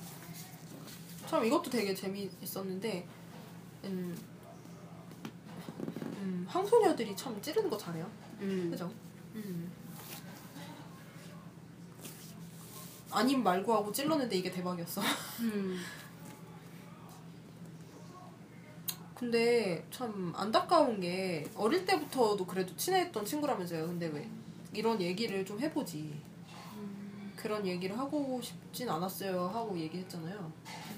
참 1.26 1.42
이것도 1.42 1.70
되게 1.70 1.94
재미있었는데 1.94 3.08
음, 3.84 4.14
음, 6.18 6.46
황소녀들이 6.46 7.16
참 7.16 7.40
찌르는 7.40 7.70
거 7.70 7.78
잘해요. 7.78 8.06
음. 8.40 8.68
그죠? 8.70 8.92
음. 9.36 9.72
아님 13.10 13.42
말고 13.42 13.74
하고 13.74 13.90
찔렀는데 13.90 14.36
이게 14.36 14.50
대박이었어. 14.50 15.00
음. 15.40 15.80
근데 19.14 19.86
참 19.90 20.30
안타까운 20.36 21.00
게 21.00 21.48
어릴 21.54 21.86
때부터도 21.86 22.44
그래도 22.44 22.76
친했던 22.76 23.24
친구라면서요. 23.24 23.86
근데 23.86 24.08
왜 24.08 24.28
이런 24.74 25.00
얘기를 25.00 25.42
좀 25.46 25.58
해보지. 25.58 26.31
그런 27.42 27.66
얘기를 27.66 27.98
하고 27.98 28.40
싶진 28.40 28.88
않았어요. 28.88 29.48
하고 29.48 29.76
얘기했잖아요. 29.76 30.52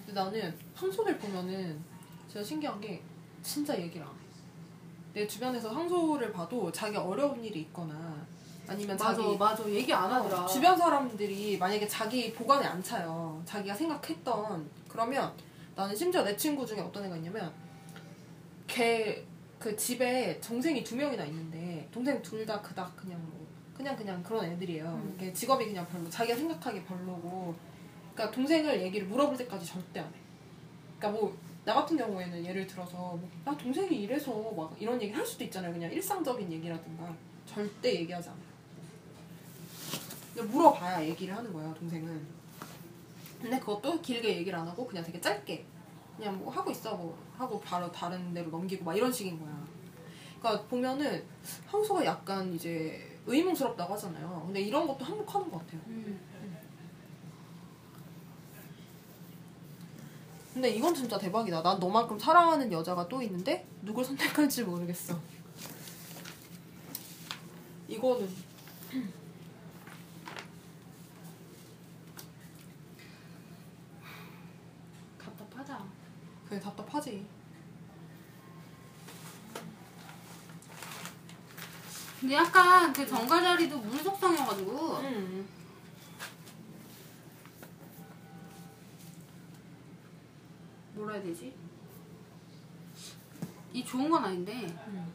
근데 0.05 0.13
나는 0.13 0.55
황소들 0.75 1.17
보면은 1.19 1.83
진짜 2.29 2.45
신기한 2.45 2.79
게 2.81 3.01
진짜 3.43 3.79
얘기를 3.81 4.05
안 4.07 4.13
해. 4.13 4.15
내 5.15 5.27
주변에서 5.27 5.71
황소를 5.71 6.33
봐도 6.33 6.71
자기 6.71 6.97
어려운 6.97 7.43
일이 7.43 7.61
있거나 7.61 8.27
아니면 8.67 8.97
맞아 8.97 9.15
자기 9.15 9.37
맞아 9.39 9.71
얘기 9.71 9.93
안 9.93 10.11
하더라 10.11 10.43
어, 10.43 10.47
주변 10.47 10.77
사람들이 10.77 11.57
만약에 11.57 11.87
자기 11.89 12.33
보관에 12.35 12.67
안 12.67 12.83
차요. 12.83 13.41
자기가 13.47 13.75
생각했던 13.75 14.69
그러면 14.89 15.33
나는 15.75 15.97
심지어 15.97 16.23
내 16.23 16.37
친구 16.37 16.67
중에 16.67 16.81
어떤 16.81 17.05
애가 17.07 17.17
있냐면 17.17 17.51
걔 18.67 19.25
그 19.59 19.75
집에 19.77 20.39
동생이 20.43 20.85
두 20.85 20.95
명이나 20.95 21.25
있는데 21.25 21.89
동생 21.91 22.21
둘 22.21 22.45
다 22.45 22.61
그닥 22.61 22.95
그냥 22.97 23.19
뭐 23.31 23.44
그냥 23.77 23.97
그냥 23.97 24.23
그런 24.23 24.45
애들이에요. 24.45 24.85
음. 24.85 25.17
걔 25.19 25.33
직업이 25.33 25.67
그냥 25.67 25.87
별로 25.89 26.09
자기가 26.09 26.37
생각하기 26.37 26.85
별로고 26.85 27.55
그러니까 28.15 28.35
동생을 28.35 28.83
얘기를 28.83 29.07
물어볼 29.09 29.37
때까지 29.37 29.67
절대 29.67 30.01
안 30.01 30.07
해. 30.07 30.13
그러니까 30.99 31.21
뭐 31.21 31.45
나 31.65 31.73
같은 31.75 31.97
경우에는 31.97 32.45
예를 32.45 32.67
들어서 32.67 32.97
뭐, 32.97 33.29
나 33.45 33.57
동생이 33.57 34.03
이래서 34.03 34.31
막 34.55 34.77
이런 34.79 35.01
얘기를 35.01 35.19
할 35.19 35.27
수도 35.27 35.45
있잖아요. 35.45 35.73
그냥 35.73 35.91
일상적인 35.91 36.53
얘기라든가 36.53 37.15
절대 37.47 37.95
얘기하지 38.01 38.29
않아. 38.29 38.39
근데 40.35 40.49
물어봐야 40.51 41.07
얘기를 41.07 41.35
하는 41.35 41.53
거야 41.53 41.73
동생은. 41.75 42.45
근데 43.41 43.59
그것도 43.59 44.01
길게 44.03 44.37
얘기를 44.39 44.59
안 44.59 44.67
하고 44.69 44.87
그냥 44.87 45.05
되게 45.05 45.21
짧게 45.21 45.65
그냥 46.17 46.39
뭐 46.39 46.53
하고 46.53 46.71
있어 46.71 46.97
뭐 46.97 47.19
하고 47.37 47.61
바로 47.61 47.91
다른 47.91 48.35
데로 48.35 48.51
넘기고 48.51 48.85
막 48.85 48.95
이런 48.95 49.11
식인 49.11 49.41
거야. 49.41 49.67
그러니까 50.39 50.67
보면은 50.67 51.25
황소가 51.67 52.05
약간 52.05 52.53
이제 52.55 53.14
의문스럽다고 53.27 53.95
하잖아요. 53.95 54.43
근데 54.47 54.61
이런 54.61 54.87
것도 54.87 55.05
한몫하는 55.05 55.51
것 55.51 55.59
같아요. 55.59 55.81
음. 55.87 56.21
근데 60.53 60.71
이건 60.71 60.95
진짜 60.95 61.19
대박이다. 61.19 61.63
난 61.63 61.81
너만큼 61.81 62.17
사랑하는 62.17 62.71
여자가 62.71 63.09
또 63.09 63.21
있는데 63.23 63.67
누굴 63.83 64.05
선택할지 64.05 64.63
모르겠어. 64.63 65.19
이거는 67.89 68.29
답답하다 75.19 75.85
그게 76.49 76.61
답답하지. 76.61 77.27
근데 82.25 82.37
약간 82.37 82.91
그 82.91 83.07
정가자리도 83.07 83.79
물 83.81 84.03
속성이어가지고 84.03 84.97
음. 84.97 85.47
뭐라 90.95 91.13
해야 91.13 91.23
되지? 91.23 91.55
이 93.75 93.85
좋은 93.85 94.09
건 94.09 94.25
아닌데 94.25 94.75
음. 94.87 95.13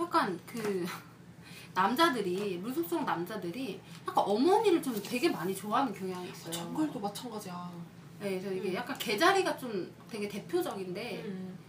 약간 0.00 0.40
그 0.44 0.84
남자들이 1.72 2.58
물속성 2.58 3.04
남자들이 3.04 3.80
약간 4.08 4.24
어머니를 4.26 4.82
좀 4.82 5.00
되게 5.04 5.28
많이 5.28 5.54
좋아하는 5.54 5.94
경향이 5.94 6.30
있어요. 6.30 6.50
정글도 6.52 6.98
마찬가지야. 6.98 7.70
네, 8.18 8.40
그래서 8.40 8.52
이게 8.52 8.70
음. 8.70 8.74
약간 8.74 8.98
개자리가 8.98 9.56
좀 9.56 9.94
되게 10.10 10.28
대표적인데 10.28 11.22
음. 11.26 11.59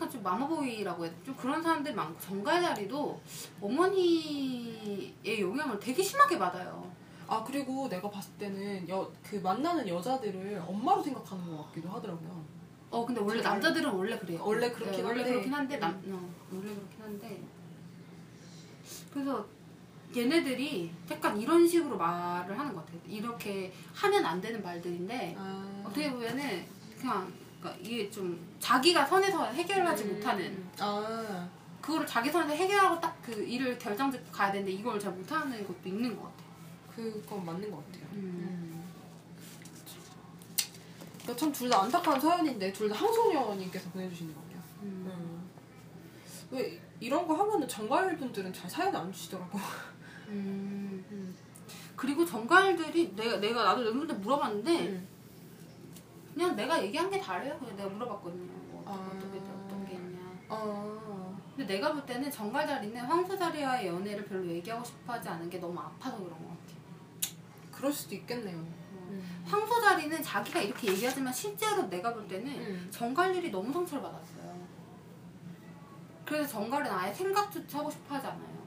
약간 0.00 0.08
좀 0.08 0.22
마마보이라고 0.22 1.04
해야 1.04 1.12
돼. 1.12 1.18
좀 1.22 1.36
그런 1.36 1.62
사람들이 1.62 1.94
많고 1.94 2.18
정갈자리도 2.18 3.20
어머니의 3.60 5.12
영향을 5.42 5.78
되게 5.78 6.02
심하게 6.02 6.38
받아요. 6.38 6.90
아 7.28 7.44
그리고 7.44 7.86
내가 7.86 8.10
봤을 8.10 8.32
때는 8.38 8.88
여, 8.88 9.12
그 9.22 9.36
만나는 9.36 9.86
여자들을 9.86 10.62
엄마로 10.66 11.02
생각하는 11.02 11.54
것 11.54 11.64
같기도 11.66 11.90
하더라고요. 11.90 12.42
어 12.90 13.04
근데 13.04 13.20
원래 13.20 13.42
정말. 13.42 13.60
남자들은 13.60 13.90
원래 13.90 14.18
그래요. 14.18 14.42
원래 14.42 14.70
그렇긴 14.72 14.96
네, 14.96 15.02
원래 15.02 15.18
한데. 15.20 15.30
그렇긴 15.32 15.54
한데 15.54 15.76
남 15.76 15.90
어, 15.92 16.30
원래 16.50 16.74
그렇긴 16.74 17.02
한데 17.02 17.42
그래서 19.12 19.46
얘네들이 20.16 20.90
약간 21.10 21.38
이런 21.38 21.68
식으로 21.68 21.98
말을 21.98 22.58
하는 22.58 22.74
것 22.74 22.86
같아요. 22.86 23.00
이렇게 23.06 23.70
하면 23.94 24.24
안 24.24 24.40
되는 24.40 24.62
말들인데 24.62 25.36
아. 25.38 25.82
어떻게 25.84 26.10
보면은 26.10 26.66
그냥 26.98 27.30
그러니까 27.60 27.82
이게 27.82 28.10
좀 28.10 28.40
자기가 28.58 29.04
선에서 29.06 29.44
해결하지 29.46 30.04
음. 30.04 30.14
못하는 30.14 30.66
아 30.78 31.48
그거를 31.80 32.06
자기 32.06 32.30
선에서 32.30 32.54
해결하고 32.54 33.00
딱 33.00 33.10
그 33.30 33.44
일을 33.44 33.78
결정짓고 33.78 34.32
가야 34.32 34.50
되는데 34.50 34.72
이걸 34.72 34.98
잘 34.98 35.12
못하는 35.12 35.64
것도 35.66 35.78
있는 35.88 36.16
것 36.16 36.22
같아요. 36.24 36.50
그건 36.96 37.44
맞는 37.44 37.70
것 37.70 37.76
같아요. 37.86 38.04
음. 38.14 38.82
그러니까 41.22 41.36
참둘 41.36 41.68
다 41.68 41.82
안타까운 41.82 42.18
사연인데 42.20 42.72
둘 42.72 42.88
다 42.88 42.96
항소녀님께서 42.96 43.90
보내주시는 43.90 44.34
거예요. 44.34 44.62
음. 44.82 45.06
음. 45.06 45.50
왜 46.50 46.80
이런 46.98 47.26
거 47.26 47.34
하면은 47.34 47.68
정갈 47.68 48.16
분들은 48.16 48.52
잘 48.52 48.68
사연 48.68 48.94
안 48.96 49.12
주시더라고. 49.12 49.58
음. 50.28 51.04
음. 51.12 51.36
그리고 51.94 52.24
정갈들이 52.24 53.14
내가 53.14 53.36
내가 53.36 53.62
나도 53.62 53.82
멤버한테 53.84 54.14
물어봤는데 54.14 54.88
음. 54.88 55.08
그냥 56.40 56.56
내가 56.56 56.82
얘기한 56.82 57.10
게 57.10 57.20
다래요. 57.20 57.54
그냥 57.58 57.76
내가 57.76 57.90
물어봤거든요. 57.90 58.50
뭐 58.70 58.82
아. 58.86 59.12
어떻게 59.14 59.36
어떤 59.36 59.86
게 59.86 59.92
있냐. 59.92 60.18
어. 60.48 61.38
근데 61.54 61.74
내가 61.74 61.92
볼 61.92 62.06
때는 62.06 62.30
정갈 62.30 62.66
자리는 62.66 62.98
황소 62.98 63.36
자리와의 63.36 63.88
연애를 63.88 64.24
별로 64.24 64.46
얘기하고 64.46 64.82
싶어하지 64.82 65.28
않은 65.28 65.50
게 65.50 65.58
너무 65.58 65.78
아파서 65.78 66.16
그런 66.16 66.30
것 66.30 66.48
같아. 66.48 67.30
그럴 67.70 67.92
수도 67.92 68.14
있겠네요. 68.14 68.56
음. 68.56 69.42
황소 69.44 69.82
자리는 69.82 70.22
자기가 70.22 70.60
이렇게 70.60 70.88
얘기하지만 70.88 71.30
실제로 71.30 71.82
내가 71.90 72.14
볼 72.14 72.26
때는 72.26 72.50
음. 72.50 72.88
정갈 72.90 73.36
일이 73.36 73.50
너무 73.50 73.70
상처를 73.70 74.02
받았어요. 74.02 74.66
그래서 76.24 76.48
정갈은 76.48 76.90
아예 76.90 77.12
생각조차 77.12 77.80
하고 77.80 77.90
싶어 77.90 78.14
하지 78.14 78.26
않아요. 78.28 78.62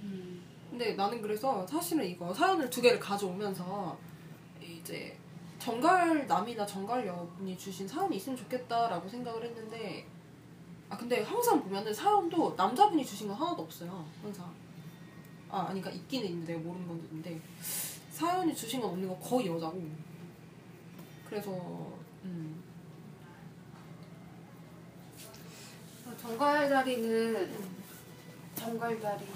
음. 0.00 0.42
근데 0.70 0.94
나는 0.94 1.20
그래서 1.20 1.66
사실은 1.66 2.06
이거 2.06 2.32
사연을 2.32 2.70
두 2.70 2.80
개를 2.80 2.98
가져오면서 2.98 3.98
이제 4.62 5.18
정갈 5.66 6.28
남이나 6.28 6.64
정갈 6.64 7.04
여분이 7.04 7.58
주신 7.58 7.88
사연이 7.88 8.18
있으면 8.18 8.38
좋겠다라고 8.38 9.08
생각을 9.08 9.42
했는데 9.42 10.06
아 10.88 10.96
근데 10.96 11.24
항상 11.24 11.60
보면은 11.60 11.92
사연도 11.92 12.54
남자분이 12.56 13.04
주신 13.04 13.26
건 13.26 13.36
하나도 13.36 13.62
없어요. 13.62 14.06
항상. 14.22 14.48
아 15.50 15.62
아니 15.62 15.80
그러니까 15.80 15.90
있기는 15.90 16.28
있는데 16.28 16.54
모르는 16.54 16.86
건 16.86 16.98
있는데 16.98 17.40
사연이 18.12 18.54
주신 18.54 18.80
건 18.80 18.90
없는 18.90 19.08
거 19.08 19.18
거의 19.18 19.48
여자고. 19.48 19.82
그래서 21.28 21.50
음. 22.22 22.62
정갈자리는 26.22 27.58
정갈자리. 28.54 29.26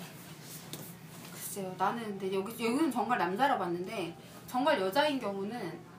글쎄요. 1.33 1.75
나는 1.77 2.05
근데 2.05 2.33
여기 2.33 2.53
여기는 2.53 2.93
정말 2.93 3.19
남자라 3.19 3.59
봤는데 3.59 4.17
정말 4.47 4.81
여자인 4.81 5.19
경우는 5.19 5.91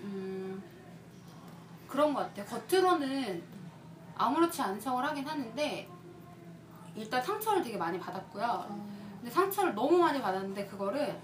음 0.00 0.62
그런 1.88 2.14
것 2.14 2.20
같아요. 2.20 2.46
겉으로는 2.46 3.42
아무렇지 4.16 4.60
않은 4.62 4.80
척을 4.80 5.04
하긴 5.04 5.26
하는데 5.26 5.88
일단 6.94 7.22
상처를 7.22 7.62
되게 7.62 7.76
많이 7.76 7.98
받았고요. 7.98 8.66
근데 9.20 9.30
상처를 9.30 9.74
너무 9.74 9.98
많이 9.98 10.20
받았는데 10.20 10.66
그거를 10.66 11.18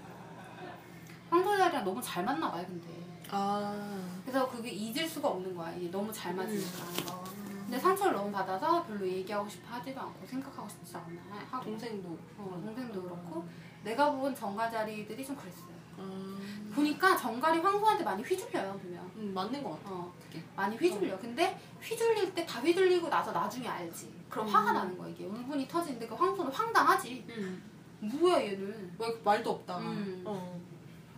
황소자리랑 1.29 1.83
너무 1.83 2.01
잘 2.01 2.23
맞나 2.23 2.51
봐요. 2.51 2.65
근데 2.67 2.87
아. 3.29 4.01
그래서 4.23 4.47
그게 4.47 4.69
잊을 4.69 5.07
수가 5.07 5.29
없는 5.29 5.55
거야. 5.55 5.71
이게 5.73 5.89
너무 5.89 6.11
잘 6.11 6.33
맞으니까. 6.35 6.83
아. 7.11 7.23
근데 7.65 7.79
상처를 7.79 8.13
너무 8.13 8.31
받아서 8.31 8.83
별로 8.85 9.07
얘기하고 9.07 9.49
싶어 9.49 9.73
하지도 9.73 9.99
않고 9.99 10.25
생각하고 10.25 10.69
싶지 10.69 10.95
않아 10.95 11.05
하고 11.49 11.65
동생도. 11.65 12.09
어, 12.37 12.61
동생도 12.63 13.01
그렇고 13.01 13.45
내가 13.83 14.11
본 14.11 14.33
정가자리들이 14.35 15.25
좀 15.25 15.35
그랬어요. 15.35 15.74
음. 15.99 16.71
보니까 16.75 17.15
정갈이 17.15 17.59
황소한테 17.59 18.03
많이 18.03 18.21
휘둘려요 18.23 18.73
보면. 18.73 18.99
음, 19.15 19.33
맞는 19.33 19.63
것 19.63 19.71
같아. 19.83 19.95
어, 19.95 20.13
그게. 20.27 20.43
많이 20.55 20.75
휘둘려. 20.75 21.17
근데 21.19 21.59
휘둘릴 21.81 22.33
때 22.33 22.45
다 22.45 22.59
휘둘리고 22.61 23.07
나서 23.09 23.31
나중에 23.31 23.67
알지. 23.67 24.13
그럼 24.29 24.47
음. 24.47 24.53
화가 24.53 24.73
나는 24.73 24.97
거야 24.97 25.09
이게. 25.09 25.25
울분이 25.25 25.67
터지는데 25.67 26.07
그 26.07 26.15
황소는 26.15 26.51
황당하지. 26.51 27.25
음. 27.29 27.63
뭐야 28.01 28.43
얘는. 28.43 28.95
왜 28.99 29.21
말도 29.23 29.51
없다. 29.51 29.77
음. 29.79 30.21
어. 30.25 30.61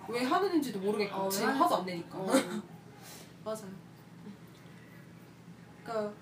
왜 0.10 0.24
하는지도 0.24 0.80
모르겠고 0.80 1.16
어, 1.16 1.24
왜 1.26 1.30
지금 1.32 1.50
화도 1.50 1.78
안 1.78 1.86
내니까. 1.86 2.18
어. 2.18 2.28
맞아요. 3.44 3.88
그러니까 5.84 6.14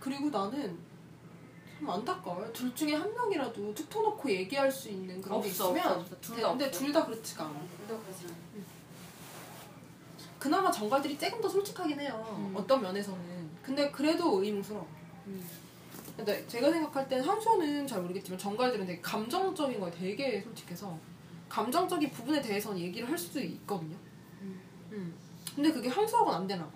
그리고 0.00 0.28
나는 0.30 0.62
참 0.62 0.78
안타까워요. 1.88 2.52
둘 2.52 2.74
중에 2.74 2.94
한 2.94 3.12
명이라도 3.14 3.74
툭 3.74 3.88
터놓고 3.90 4.30
얘기할 4.30 4.70
수 4.70 4.88
있는 4.88 5.20
그런 5.20 5.40
게 5.40 5.48
없어, 5.48 5.70
있으면 5.76 5.86
없어, 5.86 6.00
없어. 6.00 6.20
둘다 6.20 6.48
근데 6.50 6.66
없어. 6.66 6.78
둘다 6.78 7.06
그렇지가 7.06 7.44
않아. 7.44 7.60
그래도 7.76 8.02
그러지 8.02 8.24
않아. 8.26 8.34
그나마 10.38 10.70
정갈들이 10.70 11.18
조금 11.18 11.40
더 11.40 11.48
솔직하긴 11.48 12.00
해요. 12.00 12.36
음. 12.38 12.52
어떤 12.54 12.82
면에서는. 12.82 13.48
근데 13.62 13.90
그래도 13.90 14.42
의문스러워. 14.44 14.86
음. 15.26 15.48
근데 16.16 16.46
제가 16.46 16.70
생각할 16.70 17.08
땐 17.08 17.22
한소는 17.22 17.86
잘 17.86 18.02
모르겠지만 18.02 18.38
정갈들은 18.38 18.86
되게 18.86 19.00
감정적인 19.00 19.80
거에 19.80 19.90
되게 19.90 20.42
솔직해서 20.42 20.96
감정적인 21.48 22.10
부분에 22.10 22.40
대해서는 22.42 22.78
얘기를 22.78 23.08
할 23.08 23.16
수도 23.16 23.40
있거든요. 23.40 23.96
음. 24.42 24.60
음. 24.92 25.14
근데 25.54 25.72
그게 25.72 25.88
항소하고는 25.88 26.38
안 26.38 26.46
되나 26.46 26.64
봐. 26.66 26.72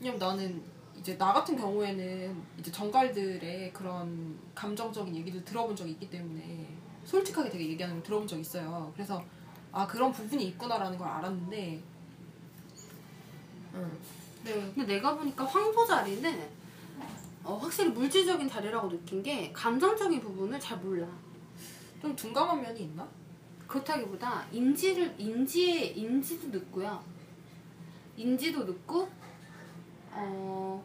왜냐면 0.00 0.18
나는 0.18 0.62
이제 0.98 1.16
나 1.16 1.32
같은 1.32 1.56
경우에는 1.56 2.42
이제 2.58 2.70
정갈들의 2.70 3.72
그런 3.72 4.38
감정적인 4.54 5.14
얘기를 5.14 5.44
들어본 5.44 5.76
적이 5.76 5.92
있기 5.92 6.10
때문에 6.10 6.68
솔직하게 7.04 7.50
되게 7.50 7.68
얘기하는 7.68 7.96
걸 7.96 8.02
들어본 8.02 8.26
적이 8.26 8.42
있어요. 8.42 8.90
그래서 8.94 9.22
아 9.72 9.86
그런 9.86 10.12
부분이 10.12 10.44
있구나라는 10.48 10.98
걸 10.98 11.08
알았는데 11.08 11.82
음. 13.74 13.98
네. 14.44 14.52
근데 14.74 14.94
내가 14.94 15.16
보니까 15.16 15.44
황소 15.44 15.86
자리는 15.86 16.48
어, 17.44 17.56
확실히 17.56 17.90
물질적인 17.90 18.48
자리라고 18.48 18.88
느낀 18.88 19.22
게 19.22 19.52
감정적인 19.52 20.20
부분을 20.20 20.58
잘 20.60 20.78
몰라. 20.78 21.06
좀 22.00 22.14
둔감한 22.14 22.60
면이 22.60 22.82
있나? 22.82 23.08
그렇다기보다 23.66 24.46
인지를 24.52 25.14
인지에 25.18 25.86
인지도 25.86 26.48
늦고요. 26.48 27.02
인지도 28.16 28.64
늦고 28.64 29.08
어, 30.18 30.84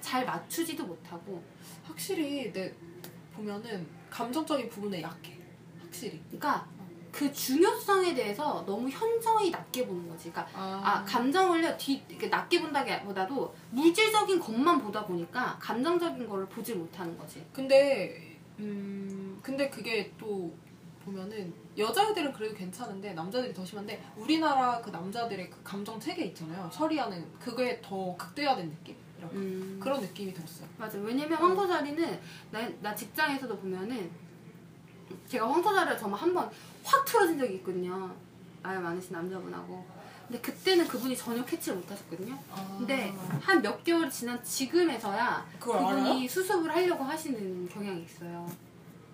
잘 0.00 0.24
맞추지도 0.24 0.84
못하고. 0.84 1.42
확실히 1.84 2.52
내 2.52 2.72
보면은 3.34 3.86
감정적인 4.10 4.68
부분에 4.68 5.02
약해. 5.02 5.38
확실히. 5.80 6.20
그러니까 6.30 6.66
그 7.14 7.32
중요성에 7.32 8.12
대해서 8.12 8.64
너무 8.66 8.88
현저히 8.88 9.50
낮게 9.50 9.86
보는 9.86 10.08
거지. 10.08 10.32
그러니까 10.32 10.58
아 10.58 11.04
감정을요 11.04 11.76
뒤 11.76 12.02
이렇게 12.08 12.26
낮게 12.26 12.60
본다기보다도 12.60 13.54
물질적인 13.70 14.40
것만 14.40 14.80
보다 14.82 15.04
보니까 15.06 15.56
감정적인 15.60 16.28
거를 16.28 16.46
보지 16.46 16.74
못하는 16.74 17.16
거지. 17.16 17.46
근데 17.52 18.36
음 18.58 19.38
근데 19.42 19.70
그게 19.70 20.12
또 20.18 20.52
보면은 21.04 21.52
여자애들은 21.76 22.32
그래도 22.32 22.54
괜찮은데 22.54 23.12
남자들이 23.14 23.52
더 23.52 23.64
심한데 23.64 24.02
우리나라 24.16 24.80
그 24.80 24.90
남자들의 24.90 25.50
그 25.50 25.62
감정 25.62 25.98
체계 26.00 26.24
있잖아요. 26.26 26.68
처리하는 26.72 27.24
그게 27.40 27.80
더 27.82 28.14
극대화된 28.16 28.70
느낌? 28.70 28.96
이런 29.18 29.30
음. 29.32 29.78
그런 29.82 30.00
느낌이 30.00 30.32
들었어요. 30.32 30.68
맞아. 30.78 30.98
왜냐면 30.98 31.38
황소 31.38 31.66
자리는 31.66 32.20
나, 32.50 32.68
나 32.80 32.94
직장에서도 32.94 33.56
보면은 33.58 34.10
제가 35.28 35.50
황소 35.50 35.72
자리를 35.74 35.98
정말 35.98 36.20
한 36.20 36.32
번 36.34 36.50
확 36.84 37.02
틀어진 37.06 37.38
적이 37.38 37.54
있거든요. 37.56 38.14
나이 38.62 38.78
많으신 38.78 39.12
남자분하고. 39.12 39.86
근데 40.28 40.40
그때는 40.40 40.86
그분이 40.86 41.16
전혀 41.16 41.42
캐치를 41.44 41.78
못하셨거든요. 41.78 42.38
근데 42.78 43.10
한 43.40 43.62
몇 43.62 43.82
개월 43.84 44.10
지난 44.10 44.42
지금에서야 44.44 45.46
그분이? 45.60 46.28
수습을 46.28 46.70
하려고 46.74 47.04
하시는 47.04 47.66
경향이 47.68 48.02
있어요. 48.04 48.46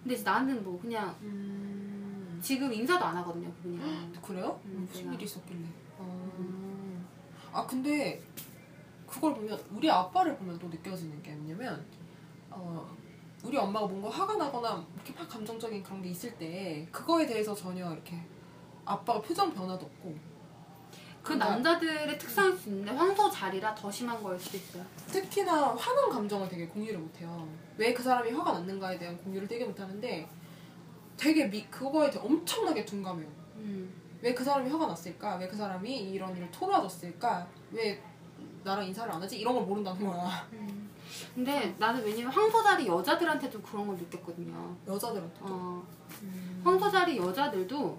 근데 0.02 0.22
나는 0.22 0.62
뭐 0.64 0.80
그냥 0.80 1.14
음 1.22 2.38
지금 2.42 2.72
인사도 2.72 3.04
안 3.04 3.16
하거든요, 3.18 3.52
그분이랑. 3.54 4.12
그래요? 4.22 4.58
음, 4.64 4.86
무슨. 4.90 5.12
일이 5.12 5.24
있었길래? 5.24 5.60
어. 5.98 7.04
아 7.52 7.66
근데 7.66 8.22
그걸 9.06 9.34
보면 9.34 9.58
우리 9.72 9.90
아빠를 9.90 10.36
보면 10.36 10.58
또 10.58 10.68
느껴지는 10.68 11.22
게 11.22 11.32
뭐냐면 11.32 11.84
어 12.48 12.96
우리 13.44 13.56
엄마가 13.56 13.86
뭔가 13.86 14.08
화가 14.08 14.36
나거나 14.36 14.84
이렇게 14.94 15.12
막 15.18 15.28
감정적인 15.28 15.82
그런 15.82 16.00
게 16.02 16.10
있을 16.10 16.36
때 16.38 16.86
그거에 16.92 17.26
대해서 17.26 17.54
전혀 17.54 17.92
이렇게 17.92 18.16
아빠가 18.84 19.20
표정 19.20 19.52
변화도 19.52 19.84
없고 19.86 20.14
그 21.22 21.34
그러니까 21.34 21.50
남자들의 21.50 22.18
특성일 22.18 22.56
수 22.56 22.68
있는데 22.70 22.92
황소 22.92 23.30
자리라 23.30 23.74
더 23.74 23.90
심한 23.90 24.22
거일 24.22 24.38
수도 24.40 24.56
있어요. 24.56 24.84
특히나 25.06 25.74
화난 25.74 26.08
감정을 26.10 26.48
되게 26.48 26.66
공유를 26.66 26.98
못해요. 26.98 27.46
왜 27.76 27.92
그 27.92 28.02
사람이 28.02 28.30
화가 28.30 28.52
났는가에 28.52 28.98
대한 28.98 29.16
공유를 29.18 29.46
되게 29.46 29.64
못하는데 29.64 30.28
되게 31.16 31.46
미, 31.50 31.66
그거에 31.66 32.10
대해 32.10 32.24
엄청나게 32.24 32.84
둔감해요. 32.86 33.28
음. 33.56 33.92
왜그 34.22 34.42
사람이 34.44 34.70
화가 34.70 34.86
났을까? 34.86 35.36
왜 35.36 35.48
그 35.48 35.56
사람이 35.56 36.10
이런 36.10 36.34
일을 36.36 36.50
토로하졌을까? 36.50 37.46
왜 37.72 38.02
나랑 38.64 38.86
인사를 38.86 39.10
안 39.12 39.22
하지? 39.22 39.38
이런 39.38 39.54
걸 39.54 39.64
모른다는 39.64 40.06
거야. 40.06 40.46
근데 41.34 41.74
나는 41.78 42.02
왜냐면 42.04 42.32
황소 42.32 42.62
자리 42.62 42.86
여자들한테도 42.86 43.60
그런 43.62 43.86
걸 43.86 43.96
느꼈거든요. 43.96 44.76
여자들한테. 44.86 45.36
어, 45.40 45.82
음. 46.22 46.60
황소 46.64 46.90
자리 46.90 47.16
여자들도 47.18 47.98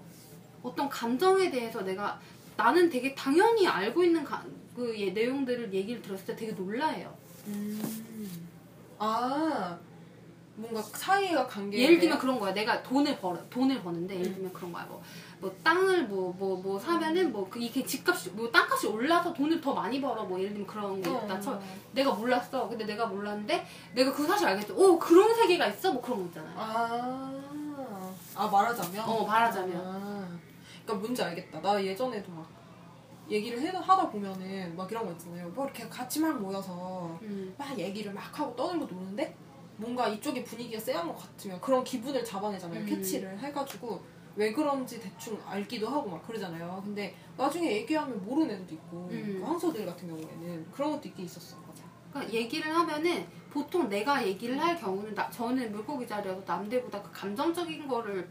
어떤 0.62 0.88
감정에 0.88 1.50
대해서 1.50 1.82
내가 1.82 2.20
나는 2.56 2.88
되게 2.90 3.14
당연히 3.14 3.66
알고 3.66 4.02
있는 4.04 4.24
가, 4.24 4.42
그 4.74 4.94
예, 4.98 5.10
내용들을 5.10 5.72
얘기를 5.72 6.00
들었을 6.02 6.26
때 6.26 6.36
되게 6.36 6.52
놀라해요. 6.52 7.12
음. 7.48 8.48
아 8.98 9.78
뭔가 10.54 10.82
사이가 10.82 11.46
관계. 11.46 11.78
예를 11.78 11.98
들면 11.98 12.18
그런 12.18 12.38
거야. 12.38 12.52
내가 12.52 12.82
돈을 12.82 13.18
벌어 13.18 13.38
돈을 13.48 13.82
버는데 13.82 14.18
예를 14.20 14.34
들면 14.34 14.52
그런 14.52 14.70
거야. 14.72 14.84
뭐, 14.84 15.02
뭐 15.40 15.52
땅을 15.64 16.04
뭐 16.04 16.32
뭐뭐 16.38 16.78
사면은 16.78 17.32
뭐 17.32 17.48
그 17.50 17.58
이게 17.58 17.84
집값이 17.84 18.30
뭐 18.30 18.50
땅값이 18.50 18.86
올라서 18.86 19.32
돈을 19.32 19.60
더 19.60 19.72
많이 19.74 20.00
벌어 20.00 20.24
뭐 20.24 20.38
예를 20.38 20.50
들면 20.50 20.66
그런 20.66 21.02
게 21.02 21.10
있다 21.10 21.40
쳐. 21.40 21.60
내가 21.92 22.12
몰랐어. 22.12 22.68
근데 22.68 22.84
내가 22.84 23.06
몰랐는데 23.06 23.66
내가 23.94 24.12
그 24.12 24.24
사실 24.26 24.46
알겠어. 24.46 24.74
오 24.74 24.98
그런 24.98 25.34
세계가 25.34 25.66
있어. 25.68 25.92
뭐 25.92 26.00
그런 26.02 26.18
거 26.20 26.24
있잖아요. 26.26 26.54
아, 26.56 27.32
아 28.36 28.46
말하자면. 28.46 29.04
어 29.08 29.24
말하자면. 29.24 29.76
아, 29.84 30.21
그러니까 30.84 30.94
뭔지 30.94 31.22
알겠다. 31.22 31.60
나 31.60 31.82
예전에도 31.82 32.30
막 32.32 32.48
얘기를 33.30 33.60
해, 33.60 33.68
하다 33.68 34.10
보면은 34.10 34.76
막 34.76 34.90
이런 34.90 35.06
거 35.06 35.12
있잖아요. 35.12 35.48
뭐 35.50 35.64
이렇게 35.64 35.88
같이 35.88 36.20
막 36.20 36.40
모여서 36.40 37.18
음. 37.22 37.54
막 37.56 37.78
얘기를 37.78 38.12
막 38.12 38.38
하고 38.38 38.54
떠들고 38.54 38.86
노는데 38.86 39.34
뭔가 39.76 40.08
이쪽에 40.08 40.44
분위기가 40.44 40.80
쎄한 40.80 41.06
것 41.08 41.16
같으면 41.16 41.60
그런 41.60 41.82
기분을 41.82 42.24
잡아내잖아요. 42.24 42.80
음. 42.80 42.86
캐치를 42.86 43.38
해가지고 43.38 44.02
왜 44.34 44.52
그런지 44.52 45.00
대충 45.00 45.38
알기도 45.46 45.88
하고 45.88 46.10
막 46.10 46.26
그러잖아요. 46.26 46.80
근데 46.84 47.14
나중에 47.36 47.70
얘기하면 47.72 48.24
모르는 48.24 48.62
애도 48.62 48.74
있고 48.74 49.08
음. 49.10 49.38
그 49.38 49.46
황소들 49.46 49.86
같은 49.86 50.08
경우에는 50.08 50.70
그런 50.70 50.92
것도 50.92 51.08
있긴 51.08 51.24
있었어. 51.24 51.56
맞아. 51.66 51.84
그러니까 52.10 52.34
얘기를 52.34 52.74
하면은 52.74 53.26
보통 53.50 53.88
내가 53.88 54.26
얘기를 54.26 54.58
할 54.58 54.78
경우는 54.78 55.14
나, 55.14 55.30
저는 55.30 55.72
물고기 55.72 56.06
자리여서 56.06 56.42
남들보다 56.46 57.02
그 57.02 57.10
감정적인 57.12 57.86
거를 57.86 58.28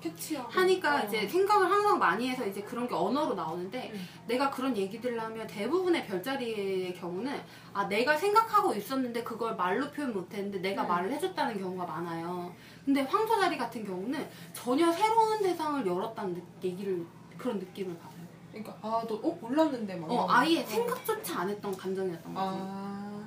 캐치하고 0.00 0.50
하니까 0.50 0.96
어. 1.02 1.04
이제 1.06 1.28
생각을 1.28 1.70
항상 1.70 1.98
많이 1.98 2.28
해서 2.28 2.46
이제 2.46 2.62
그런 2.62 2.88
게 2.88 2.94
언어로 2.94 3.34
나오는데 3.34 3.90
음. 3.92 4.08
내가 4.26 4.50
그런 4.50 4.76
얘기들을 4.76 5.20
하면 5.20 5.46
대부분의 5.46 6.06
별자리의 6.06 6.94
경우는 6.94 7.40
아 7.72 7.86
내가 7.86 8.16
생각하고 8.16 8.74
있었는데 8.74 9.22
그걸 9.22 9.54
말로 9.56 9.90
표현 9.90 10.12
못했는데 10.12 10.58
내가 10.60 10.82
음. 10.82 10.88
말을 10.88 11.12
해줬다는 11.12 11.58
경우가 11.58 11.84
많아요. 11.86 12.52
근데 12.84 13.02
황소자리 13.02 13.56
같은 13.58 13.84
경우는 13.84 14.28
전혀 14.52 14.90
새로운 14.90 15.38
세상을 15.42 15.86
열었다는 15.86 16.34
느- 16.34 16.66
얘기를 16.66 17.04
그런 17.36 17.58
느낌을 17.58 17.96
받아요. 17.98 18.20
그러니까 18.52 18.76
아너 18.82 19.14
어 19.22 19.38
몰랐는데 19.40 19.94
막 19.96 20.10
어 20.10 20.26
아예 20.28 20.62
거. 20.64 20.70
생각조차 20.70 21.40
안 21.42 21.48
했던 21.50 21.76
감정이었던 21.76 22.34
거지. 22.34 22.58
아. 22.60 23.20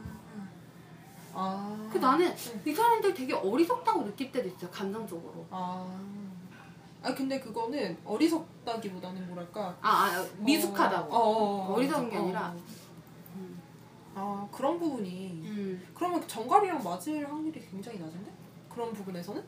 아. 1.35 1.89
그 1.91 1.97
나는 1.97 2.27
응. 2.27 2.61
이 2.65 2.73
사람들 2.73 3.13
되게 3.13 3.33
어리석다고 3.33 4.03
느낄 4.05 4.31
때도 4.31 4.49
있어요 4.49 4.69
감정적으로. 4.69 5.45
아. 5.49 5.87
아 7.03 7.13
근데 7.13 7.39
그거는 7.39 7.97
어리석다기보다는 8.05 9.27
뭐랄까 9.27 9.75
아, 9.81 10.05
아 10.05 10.25
미숙하다고. 10.37 11.13
어, 11.13 11.19
어, 11.19 11.67
어, 11.67 11.73
어리석은 11.73 12.09
게 12.09 12.17
어. 12.17 12.21
아니라. 12.21 12.55
아 14.15 14.47
그런 14.51 14.79
부분이 14.79 15.41
음. 15.43 15.87
그러면 15.93 16.25
정갈이랑 16.27 16.83
맞을 16.83 17.27
확률이 17.29 17.59
굉장히 17.59 17.99
낮은데 17.99 18.31
그런 18.69 18.93
부분에서는 18.93 19.43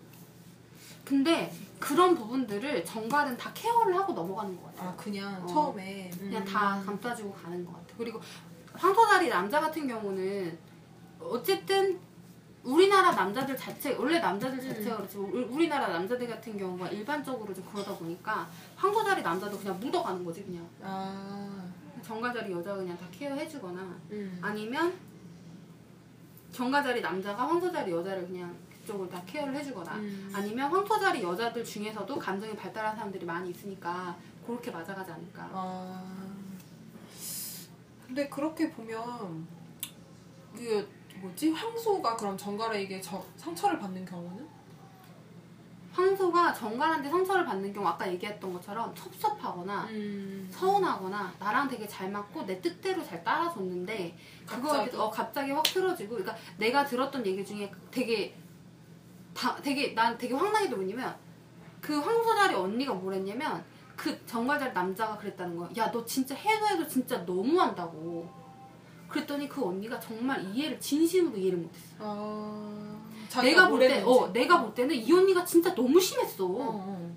근데 1.05 1.53
그런 1.79 2.15
부분들을 2.15 2.83
정갈은 2.83 3.37
다 3.37 3.51
케어를 3.53 3.95
하고 3.95 4.13
넘어가는 4.13 4.55
것 4.59 4.65
같아요. 4.65 4.89
아 4.89 4.95
그냥 4.95 5.43
어. 5.43 5.47
처음에 5.47 6.09
그냥 6.17 6.41
음. 6.41 6.45
다 6.45 6.81
감싸주고 6.83 7.31
가는 7.31 7.63
것 7.63 7.73
같아요. 7.73 7.95
그리고 7.97 8.19
황소다리 8.73 9.29
남자 9.29 9.61
같은 9.61 9.87
경우는 9.87 10.57
어쨌든 11.19 11.99
우리나라 12.65 13.11
남자들 13.11 13.55
자체 13.55 13.93
원래 13.95 14.19
남자들 14.19 14.59
자체가 14.59 14.97
그렇지 14.97 15.17
우- 15.17 15.47
우리나라 15.53 15.87
남자들 15.89 16.27
같은 16.27 16.57
경우가 16.57 16.89
일반적으로 16.89 17.53
좀 17.53 17.63
그러다 17.71 17.95
보니까 17.95 18.49
황소다리 18.75 19.21
남자도 19.21 19.57
그냥 19.59 19.79
묻어가는 19.79 20.25
거지 20.25 20.43
그냥. 20.43 20.67
아. 20.81 21.63
정가자리 22.03 22.51
여자가 22.51 22.77
그냥 22.77 22.97
다 22.97 23.05
케어해주거나 23.11 23.81
음. 24.11 24.39
아니면 24.41 24.93
정가자리 26.51 27.01
남자가 27.01 27.47
황소자리 27.47 27.91
여자를 27.91 28.27
그냥 28.27 28.55
그쪽을 28.81 29.09
다 29.09 29.21
케어를 29.25 29.55
해주거나 29.55 29.95
음. 29.95 30.31
아니면 30.33 30.69
황소자리 30.71 31.21
여자들 31.23 31.63
중에서도 31.63 32.17
감정이 32.19 32.55
발달한 32.55 32.95
사람들이 32.95 33.25
많이 33.25 33.49
있으니까 33.51 34.15
그렇게 34.45 34.69
맞아가지 34.71 35.11
않을까. 35.11 35.49
아. 35.51 36.03
근데 38.05 38.27
그렇게 38.29 38.69
보면 38.71 39.47
그 40.55 40.87
뭐지 41.25 41.51
황소가 41.51 42.15
그럼 42.15 42.37
정갈에게 42.37 43.01
저, 43.01 43.23
상처를 43.35 43.79
받는 43.79 44.05
경우는 44.05 44.47
황소가 45.91 46.53
정갈한테 46.53 47.09
상처를 47.09 47.45
받는 47.45 47.71
경우 47.73 47.87
아까 47.87 48.11
얘기했던 48.11 48.51
것처럼 48.53 48.93
섭섭하거나 48.95 49.85
음. 49.85 50.47
서운하거나 50.51 51.35
나랑 51.39 51.69
되게 51.69 51.87
잘 51.87 52.11
맞고 52.11 52.45
내 52.45 52.59
뜻대로 52.59 53.03
잘 53.03 53.23
따라줬는데? 53.23 54.17
대해서 54.79 55.05
어, 55.05 55.09
갑자기 55.09 55.51
확 55.51 55.63
틀어지고 55.63 56.15
그러니까 56.15 56.35
내가 56.57 56.85
들었던 56.85 57.25
얘기 57.25 57.45
중에 57.45 57.71
되게 57.91 58.35
다 59.33 59.55
되게 59.61 59.93
난 59.93 60.17
되게 60.17 60.33
황당했던 60.33 60.77
뭐냐면 60.77 61.15
그 61.79 61.97
황소 61.97 62.35
자리 62.35 62.53
언니가 62.55 62.93
뭐랬냐면 62.93 63.63
그 63.95 64.25
정갈 64.25 64.59
자리 64.59 64.73
남자가 64.73 65.17
그랬다는 65.17 65.55
거야 65.55 65.69
야 65.77 65.91
너 65.91 66.03
진짜 66.03 66.35
해도 66.35 66.67
해도 66.67 66.85
진짜 66.85 67.19
너무한다고 67.19 68.44
그랬더니 69.15 69.47
그 69.47 69.63
언니가 69.65 69.99
정말 69.99 70.43
이해를 70.53 70.79
진심으로 70.79 71.37
이해를 71.37 71.59
못했어 71.59 71.95
아 71.99 73.41
내가 73.41 73.67
볼 73.69 73.79
때. 73.79 74.01
어, 74.03 74.31
내가 74.31 74.61
볼 74.61 74.73
때는 74.73 74.95
이 74.95 75.11
언니가 75.11 75.43
진짜 75.43 75.73
너무 75.73 75.99
심했어. 75.99 76.45
어, 76.45 76.57
어. 76.59 77.15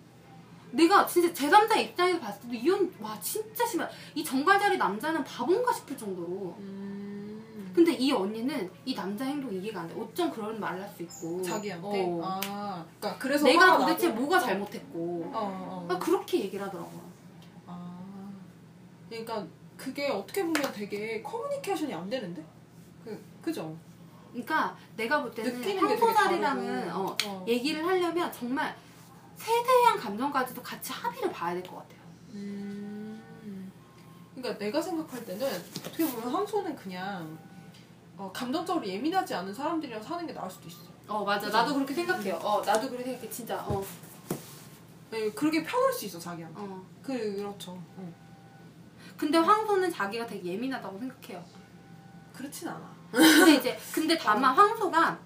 내가 0.70 1.06
진짜 1.06 1.32
제3자 1.32 1.76
입장에서 1.78 2.18
봤을 2.20 2.42
때도 2.42 2.54
이 2.54 2.70
언니, 2.70 2.90
와, 3.00 3.18
진짜 3.20 3.64
심해. 3.64 3.86
이 4.14 4.24
정갈자리 4.24 4.76
남자는 4.78 5.22
바본가 5.24 5.72
싶을 5.72 5.96
정도로. 5.96 6.56
음. 6.58 7.72
근데 7.74 7.92
이 7.92 8.10
언니는 8.10 8.68
이 8.84 8.94
남자 8.94 9.24
행동 9.24 9.52
이해가 9.54 9.80
안 9.82 9.88
돼. 9.88 9.94
어쩜 10.00 10.30
그런 10.30 10.58
말을 10.58 10.82
할 10.82 10.88
수 10.90 11.02
있고. 11.04 11.42
자기한테 11.42 12.04
어. 12.06 12.20
아 12.24 12.84
그러니까 12.98 13.18
그래서 13.22 13.44
내가 13.44 13.78
도대체 13.78 14.08
나고. 14.08 14.20
뭐가 14.20 14.40
잘못했고. 14.40 15.30
어, 15.32 15.32
어. 15.32 15.84
그러니까 15.86 16.04
그렇게 16.04 16.40
얘기를 16.40 16.64
하더라고 16.66 16.90
요. 16.90 17.02
아 17.66 18.30
그러니까 19.08 19.46
그게 19.78 20.08
어떻게 20.10 20.44
보면 20.44 20.72
되게 20.74 21.22
커뮤니케이션이 21.22 21.94
안 21.94 22.10
되는데 22.10 22.44
그 23.04 23.18
그죠 23.40 23.74
그러니까 24.32 24.76
내가 24.96 25.22
볼 25.22 25.30
때는 25.32 25.50
다르고. 25.80 26.06
어, 26.92 27.16
어. 27.24 27.44
얘기를 27.48 27.86
하려면 27.86 28.30
정말 28.30 28.76
세대한 29.36 29.96
감정까지도 29.98 30.60
같이 30.62 30.92
합의를 30.92 31.30
봐야 31.32 31.54
될 31.54 31.62
것 31.62 31.76
같아요. 31.76 32.00
음. 32.34 33.72
그러니까 34.34 34.58
내가 34.58 34.82
생각할 34.82 35.24
때는 35.24 35.46
어떻게 35.46 36.04
보면 36.06 36.28
황소는 36.30 36.76
그냥 36.76 37.38
어, 38.16 38.30
감정적으로 38.34 38.86
예민하지 38.86 39.32
않은 39.34 39.54
사람들이랑 39.54 40.02
사는 40.02 40.26
게 40.26 40.32
나을 40.32 40.50
수도 40.50 40.68
있어. 40.68 40.78
어, 41.06 41.24
맞아. 41.24 41.46
그죠? 41.46 41.56
나도 41.56 41.74
그렇게 41.74 41.94
생각해요. 41.94 42.34
어, 42.36 42.62
나도 42.64 42.88
그렇게 42.90 43.04
생각해. 43.04 43.30
진짜. 43.30 43.56
어, 43.64 43.82
네, 45.10 45.30
그러게 45.30 45.62
편할 45.62 45.92
수 45.92 46.04
있어 46.04 46.18
자기한테. 46.18 46.60
어. 46.60 46.84
그 47.02 47.36
그렇죠. 47.36 47.72
어. 47.96 48.27
근데 49.18 49.36
황소는 49.36 49.90
자기가 49.90 50.26
되게 50.26 50.52
예민하다고 50.52 50.96
생각해요. 50.96 51.44
그렇진 52.32 52.68
않아. 52.68 52.96
근데 53.10 53.56
이제 53.56 53.78
근데 53.92 54.16
다만 54.16 54.54
황소가 54.54 55.18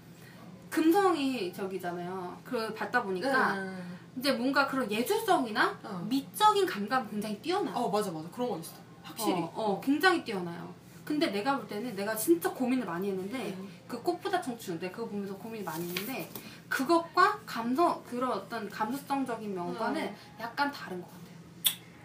금성이 0.70 1.53
저기잖아요. 1.53 2.40
그 2.43 2.72
받다 2.72 3.03
보니까 3.03 3.55
음. 3.55 3.99
이제 4.16 4.32
뭔가 4.32 4.66
그런 4.66 4.90
예술성이나 4.90 5.78
어. 5.84 6.07
미적인 6.09 6.64
감각이 6.64 7.11
굉장히 7.11 7.38
뛰어나. 7.43 7.70
어 7.76 7.90
맞아 7.90 8.11
맞아 8.11 8.26
그런 8.30 8.49
거 8.49 8.59
있어. 8.59 8.72
확실히. 9.03 9.34
어, 9.34 9.53
어, 9.55 9.80
굉장히 9.84 10.24
뛰어나요. 10.24 10.72
근데 11.05 11.26
내가 11.26 11.59
볼 11.59 11.66
때는 11.68 11.95
내가 11.95 12.16
진짜 12.16 12.51
고민을 12.51 12.86
많이 12.86 13.11
했는데 13.11 13.55
음. 13.59 13.68
그 13.86 14.01
꽃보다 14.03 14.40
청춘 14.40 14.78
내가 14.78 14.97
그거 14.97 15.09
보면서 15.09 15.36
고민을 15.36 15.64
많이 15.64 15.86
했는데 15.88 16.30
그것과 16.70 17.40
감성 17.45 18.03
그런 18.05 18.32
어떤 18.32 18.70
감수성적인 18.70 19.55
면과는 19.55 20.03
음. 20.03 20.16
약간 20.40 20.70
다른 20.72 21.03
것 21.03 21.09
같아요. 21.09 21.22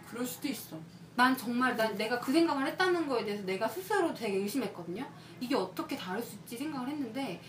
그럴 0.10 0.26
수도 0.26 0.50
있어. 0.50 0.76
난 1.18 1.36
정말 1.36 1.76
난 1.76 1.98
내가 1.98 2.20
그 2.20 2.32
생각을 2.32 2.68
했다는 2.68 3.08
거에 3.08 3.26
대해서 3.26 3.44
내가 3.44 3.68
스스로 3.68 4.14
되게 4.14 4.38
의심했거든요. 4.38 5.04
이게 5.40 5.56
어떻게 5.56 5.98
다를 5.98 6.22
수 6.22 6.36
있지 6.36 6.56
생각을 6.58 6.88
했는데 6.90 7.42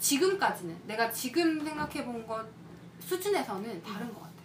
지금까지는 0.00 0.76
내가 0.88 1.08
지금 1.12 1.64
생각해 1.64 2.04
본 2.04 2.26
것 2.26 2.44
수준에서는 2.98 3.80
다른 3.84 4.08
것 4.12 4.22
같아요. 4.22 4.36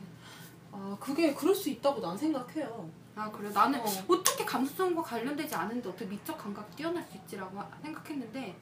아 0.71 0.97
그게 0.99 1.33
그럴 1.33 1.55
수 1.55 1.69
있다고 1.69 2.01
난 2.01 2.15
생각해요. 2.15 2.87
아 3.15 3.31
그래 3.31 3.49
나는 3.49 3.79
어. 3.79 3.83
어. 3.83 4.23
떻게 4.23 4.45
감수성과 4.45 5.01
관련되지 5.01 5.55
않은데 5.55 5.89
어떻게 5.89 6.05
미적 6.05 6.37
감각이 6.37 6.75
뛰어날 6.75 7.03
수 7.09 7.17
있지라고 7.17 7.57
하- 7.59 7.67
생각했는데 7.81 8.55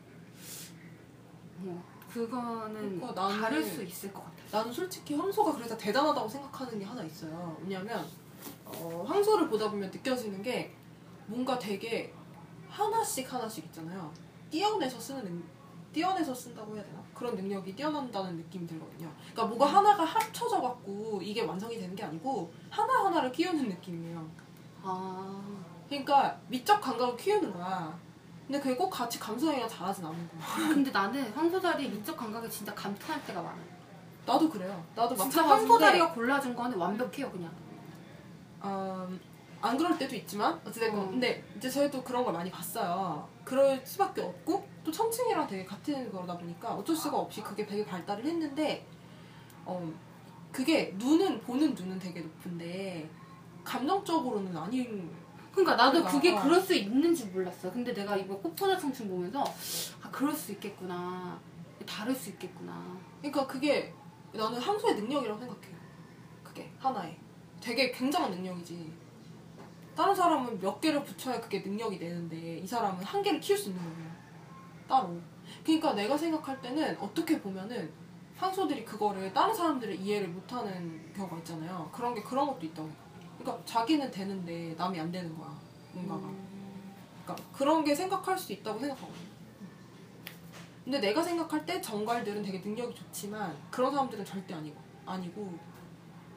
뭐 1.58 1.84
그거는 2.10 3.00
그러니까 3.02 3.22
나는- 3.22 3.41
다를 3.41 3.62
수 3.66 3.84
있을 3.84 4.14
것 4.14 4.24
같아요. 4.24 4.45
나는 4.50 4.72
솔직히 4.72 5.14
황소가 5.16 5.52
그래서 5.54 5.78
대단하다고 5.78 6.30
생각하는 6.30 6.80
게 6.80 6.86
하나 6.86 7.04
있어요. 7.04 7.58
왜냐면 7.62 8.08
어, 8.66 9.06
황소를 9.08 9.50
보다 9.50 9.70
보면 9.70 9.90
느껴지는 9.92 10.42
게 10.42 10.74
뭔가 11.28 11.58
되게 11.58 12.14
하나씩 12.70 13.32
하나씩 13.32 13.66
있잖아요. 13.66 14.12
띄어내서 14.50 15.00
쓰는 15.00 15.24
능, 15.26 15.44
띄어내서 15.94 16.34
쓴다고 16.34 16.76
해야 16.76 16.84
되나? 16.84 17.02
그런 17.14 17.36
능력이 17.36 17.76
뛰어난다는 17.76 18.38
느낌이 18.38 18.66
들거든요. 18.68 19.12
그러니까 19.34 19.46
뭐가 19.46 19.66
하나가 19.66 20.04
합쳐져 20.04 20.62
갖고 20.62 21.20
이게 21.22 21.42
완성이 21.42 21.78
되는 21.78 21.96
게 21.96 22.04
아니고 22.04 22.52
하나 22.70 23.06
하나를 23.06 23.32
키우는 23.32 23.68
느낌이에요. 23.68 24.30
아 24.84 25.42
그러니까 25.88 26.40
미적 26.48 26.80
감각을 26.80 27.18
키우는 27.18 27.52
거야. 27.54 28.00
근데 28.48 28.60
그게 28.60 28.76
꼭 28.76 28.90
같이 28.90 29.20
감수성이랑 29.20 29.68
잘하진 29.68 30.06
않는 30.06 30.30
거야. 30.30 30.70
근데 30.74 30.90
나는 30.92 31.32
황소다리 31.34 31.90
미적 31.90 32.16
감각에 32.18 32.48
진짜 32.50 32.74
감탄할 32.74 33.24
때가 33.26 33.42
많아요. 33.42 33.66
나도 34.26 34.50
그래요. 34.50 34.84
나도 34.96 35.16
진짜 35.16 35.46
황소다리가 35.46 36.14
골라준 36.14 36.56
거는 36.56 36.78
완벽해요 36.78 37.32
그냥. 37.32 37.52
음, 38.64 39.20
안 39.62 39.78
그럴 39.78 39.97
때도 39.97 40.16
있지만 40.16 40.60
어찌됐건 40.66 40.99
어. 40.99 41.10
근데 41.10 41.43
이제 41.57 41.70
저희도 41.70 42.03
그런 42.03 42.24
걸 42.24 42.34
많이 42.34 42.49
봤어요 42.49 43.28
그럴 43.43 43.86
수밖에 43.86 44.22
없고 44.22 44.68
또 44.84 44.91
천칭이랑 44.91 45.47
되게 45.47 45.66
같은 45.66 46.12
거다 46.12 46.38
보니까 46.38 46.74
어쩔 46.76 46.95
수가 46.95 47.18
없이 47.18 47.41
그게 47.41 47.66
되게 47.66 47.86
발달을 47.86 48.26
했는데 48.26 48.86
어 49.66 49.91
그게 50.51 50.93
눈은 50.97 51.41
보는 51.41 51.76
눈은 51.76 51.99
되게 51.99 52.22
높은데 52.22 53.10
감정적으로는 53.64 54.55
아닌 54.55 55.12
그러니까 55.51 55.76
나도 55.76 55.99
그러니까, 55.99 56.12
그게 56.12 56.32
어. 56.32 56.41
그럴 56.41 56.62
수 56.62 56.74
있는 56.74 57.14
줄 57.14 57.32
몰랐어. 57.32 57.72
근데 57.72 57.93
내가 57.93 58.16
이거 58.16 58.38
꽃보다 58.38 58.78
청춘 58.78 59.10
보면서 59.10 59.43
아 60.01 60.10
그럴 60.12 60.34
수 60.34 60.51
있겠구나. 60.53 61.39
다를 61.86 62.14
수 62.14 62.30
있겠구나. 62.30 62.97
그러니까 63.20 63.45
그게 63.47 63.93
나는 64.32 64.60
항소의 64.60 64.95
능력이라고 64.95 65.39
생각해요 65.39 65.76
그게 66.43 66.72
하나의 66.78 67.18
되게 67.62 67.91
굉장한 67.91 68.32
능력이지. 68.32 68.91
다른 69.95 70.16
사람은 70.16 70.60
몇 70.60 70.80
개를 70.80 71.03
붙여야 71.03 71.41
그게 71.41 71.60
능력이 71.60 71.99
되는데 71.99 72.60
이 72.60 72.66
사람은 72.66 73.03
한 73.03 73.22
개를 73.22 73.39
키울 73.39 73.57
수 73.57 73.70
있는 73.70 73.84
거예요. 73.84 74.10
따로. 74.88 75.20
그러니까 75.64 75.93
내가 75.93 76.18
생각할 76.18 76.62
때는 76.62 76.97
어떻게 76.99 77.41
보면은 77.41 77.91
황소들이 78.38 78.86
그거를 78.86 79.34
다른 79.34 79.53
사람들의 79.53 79.99
이해를 79.99 80.30
못하는 80.30 81.12
경우가 81.14 81.38
있잖아요. 81.39 81.89
그런 81.91 82.16
게 82.16 82.22
그런 82.22 82.47
것도 82.47 82.66
있다고 82.66 82.89
그러니까 83.38 83.66
자기는 83.66 84.10
되는데 84.10 84.74
남이 84.78 84.99
안 84.99 85.12
되는 85.12 85.38
거야 85.38 85.53
뭔가가. 85.93 86.32
그러니까 87.26 87.49
그런 87.51 87.84
게 87.84 87.93
생각할 87.93 88.38
수 88.38 88.53
있다고 88.53 88.80
생각하거든요. 88.80 89.30
근데 90.86 90.99
내가 90.99 91.22
생각할 91.22 91.66
때 91.66 91.82
정갈들은 91.82 92.41
되게 92.41 92.60
능력이 92.60 92.95
좋지만 92.95 93.55
그런 93.70 93.91
사람들은 93.91 94.24
절대 94.26 94.53
아니고 94.53 94.78
아니고 95.05 95.60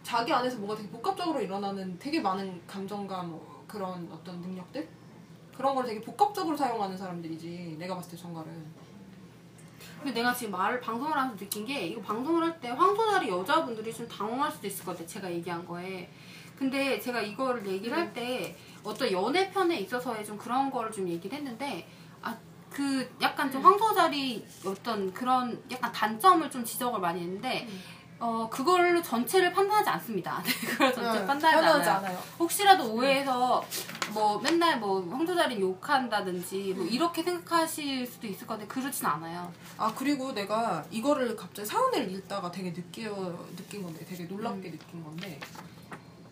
자기 0.03 0.33
안에서 0.33 0.59
뭐가 0.59 0.77
되게 0.77 0.89
복합적으로 0.89 1.41
일어나는 1.41 1.99
되게 1.99 2.21
많은 2.21 2.61
감정과 2.67 3.23
뭐 3.23 3.65
그런 3.69 4.09
어떤 4.13 4.41
능력들? 4.41 4.89
그런 5.57 5.75
걸 5.75 5.85
되게 5.85 6.01
복합적으로 6.01 6.57
사용하는 6.57 6.97
사람들이지 6.97 7.77
내가 7.79 7.95
봤을 7.95 8.11
때 8.13 8.17
정갈은 8.17 8.83
근데 9.99 10.13
내가 10.15 10.35
지금 10.35 10.53
말을 10.53 10.81
방송을 10.81 11.13
하면서 11.17 11.37
느낀 11.37 11.65
게 11.65 11.87
이거 11.87 12.01
방송을 12.01 12.43
할 12.43 12.61
때 12.61 12.71
황소다리 12.71 13.29
여자분들이 13.29 13.93
좀 13.93 14.09
당황할 14.09 14.51
수도 14.51 14.67
있을 14.67 14.85
것 14.85 14.93
같아 14.93 15.07
제가 15.07 15.31
얘기한 15.31 15.65
거에. 15.67 16.11
근데 16.59 16.99
제가 17.01 17.21
이거를 17.21 17.67
얘기를 17.67 17.97
할 17.97 18.13
때 18.13 18.57
어떤 18.83 19.11
연애 19.13 19.51
편에 19.51 19.79
있어서의 19.81 20.25
좀 20.25 20.37
그런 20.37 20.71
거를 20.71 20.91
좀 20.91 21.09
얘기를 21.09 21.37
했는데 21.37 21.89
아 22.23 22.37
그 22.73 23.07
약간 23.21 23.51
좀 23.53 23.63
황소다리 23.63 24.47
어떤 24.65 25.13
그런 25.13 25.63
약간 25.71 25.93
단점을 25.93 26.51
좀 26.51 26.65
지적을 26.65 27.01
많이 27.01 27.21
했는데 27.21 27.69
어 28.25 28.49
그걸로 28.49 29.03
전체를 29.03 29.53
판단하지 29.53 29.91
않습니다. 29.91 30.41
네, 30.47 30.53
그걸 30.65 30.95
전체 30.95 31.19
네, 31.19 31.27
판단하지, 31.27 31.57
판단하지 31.57 31.91
않아요. 31.91 32.07
않아요. 32.07 32.23
혹시라도 32.39 32.93
오해해서 32.95 33.65
뭐 34.15 34.39
맨날 34.41 34.79
뭐 34.79 35.05
황소다리 35.11 35.61
욕한다든지 35.61 36.73
뭐 36.77 36.85
이렇게 36.87 37.25
생각하실 37.25 38.07
수도 38.07 38.29
있을 38.29 38.47
건데 38.47 38.65
그렇진 38.69 39.05
않아요. 39.07 39.53
아 39.77 39.93
그리고 39.93 40.33
내가 40.33 40.85
이거를 40.93 41.35
갑자기 41.35 41.67
사연을 41.67 42.13
읽다가 42.13 42.49
되게 42.53 42.73
느껴 42.73 43.13
느낀 43.57 43.83
건데 43.83 44.05
되게 44.05 44.23
놀랍게 44.23 44.71
느낀 44.71 45.03
건데 45.03 45.41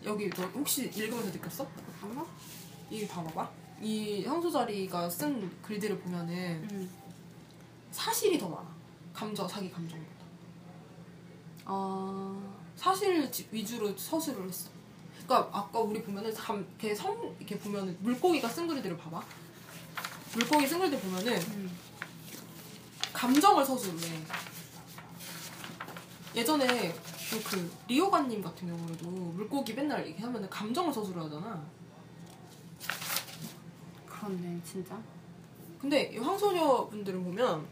여기 0.05 0.29
너 0.29 0.43
혹시 0.43 0.83
읽으면서 0.95 1.29
느꼈어? 1.29 1.67
잠깐만. 1.99 2.25
이 2.89 3.05
봐봐봐. 3.05 3.49
이 3.81 4.23
향수자리가 4.25 5.09
쓴 5.09 5.51
글들을 5.61 5.99
보면은 5.99 6.65
음. 6.71 6.89
사실이 7.91 8.39
더 8.39 8.47
많아. 8.47 8.65
감정 9.13 9.45
자기 9.45 9.69
감정보다. 9.69 10.20
어. 11.73 12.53
사실 12.75 13.31
지- 13.31 13.47
위주로 13.49 13.95
서술을 13.97 14.45
했어. 14.49 14.69
그러니까 15.25 15.57
아까 15.57 15.79
우리 15.79 16.01
보면은 16.03 16.33
감, 16.33 16.59
이렇게 16.77 16.93
성 16.93 17.33
이렇게 17.39 17.57
보면은 17.57 17.95
물고기가 18.01 18.49
쓴 18.49 18.67
글들을 18.67 18.97
봐봐. 18.97 19.23
물고기 20.33 20.67
쓴 20.67 20.79
글들 20.79 20.99
보면은 20.99 21.33
음. 21.41 21.71
감정을 23.13 23.65
서술을 23.65 23.97
해. 24.01 24.21
예전에 26.35 26.93
또그 27.29 27.71
리오가님 27.87 28.41
같은 28.41 28.67
경우에도 28.67 29.05
물고기 29.09 29.73
맨날 29.73 30.05
이렇게 30.05 30.21
하면은 30.23 30.49
감정을 30.49 30.91
서술을 30.93 31.21
하잖아. 31.23 31.63
그렇네 34.05 34.59
진짜. 34.65 34.99
근데 35.79 36.11
이 36.13 36.17
황소녀 36.17 36.89
분들을 36.89 37.17
보면 37.23 37.65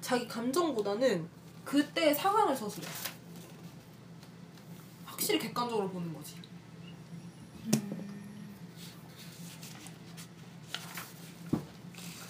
자기 0.00 0.26
감정보다는 0.26 1.28
그때 1.64 2.12
상황을 2.12 2.56
서술해. 2.56 2.86
확실히 5.04 5.38
객관적으로 5.38 5.88
보는 5.90 6.12
거지. 6.12 6.36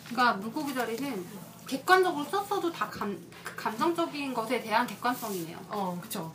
그러니까 0.09 0.35
물고기 0.35 0.75
자리는 0.75 1.27
객관적으로 1.67 2.25
썼어도 2.25 2.71
다 2.71 2.89
감, 2.91 3.19
그 3.43 3.57
감정적인 3.57 4.35
것에 4.35 4.61
대한 4.61 4.87
객관성이네요. 4.87 5.59
어, 5.71 5.99
그쵸. 6.03 6.35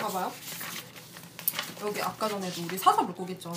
봐봐요. 0.00 0.32
여기 1.82 2.00
아까 2.02 2.28
전에도 2.28 2.62
우리 2.62 2.78
사사 2.78 3.02
물고기 3.02 3.34
했죠. 3.34 3.52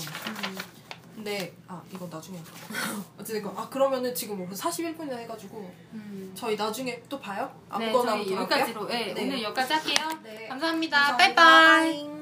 근데 1.16 1.56
아 1.68 1.82
이거 1.94 2.08
나중에 2.10 2.38
할까? 2.38 2.52
어쨌든 3.20 3.52
아 3.56 3.68
그러면은 3.70 4.14
지금 4.16 4.38
뭐 4.38 4.48
41분이나 4.50 5.14
해가지고 5.20 5.72
음. 5.94 6.32
저희 6.36 6.56
나중에 6.56 7.02
또 7.10 7.20
봐요? 7.20 7.52
네, 7.78 7.90
아무거나 7.90 8.12
저희 8.14 8.26
또 8.28 8.36
여기까지로. 8.36 8.88
네, 8.88 9.14
네. 9.14 9.24
오늘 9.24 9.44
여기까지 9.44 9.74
할게요. 9.74 10.20
네. 10.24 10.48
감사합니다. 10.48 10.98
감사합니다. 10.98 11.18
빠이빠이. 11.18 12.21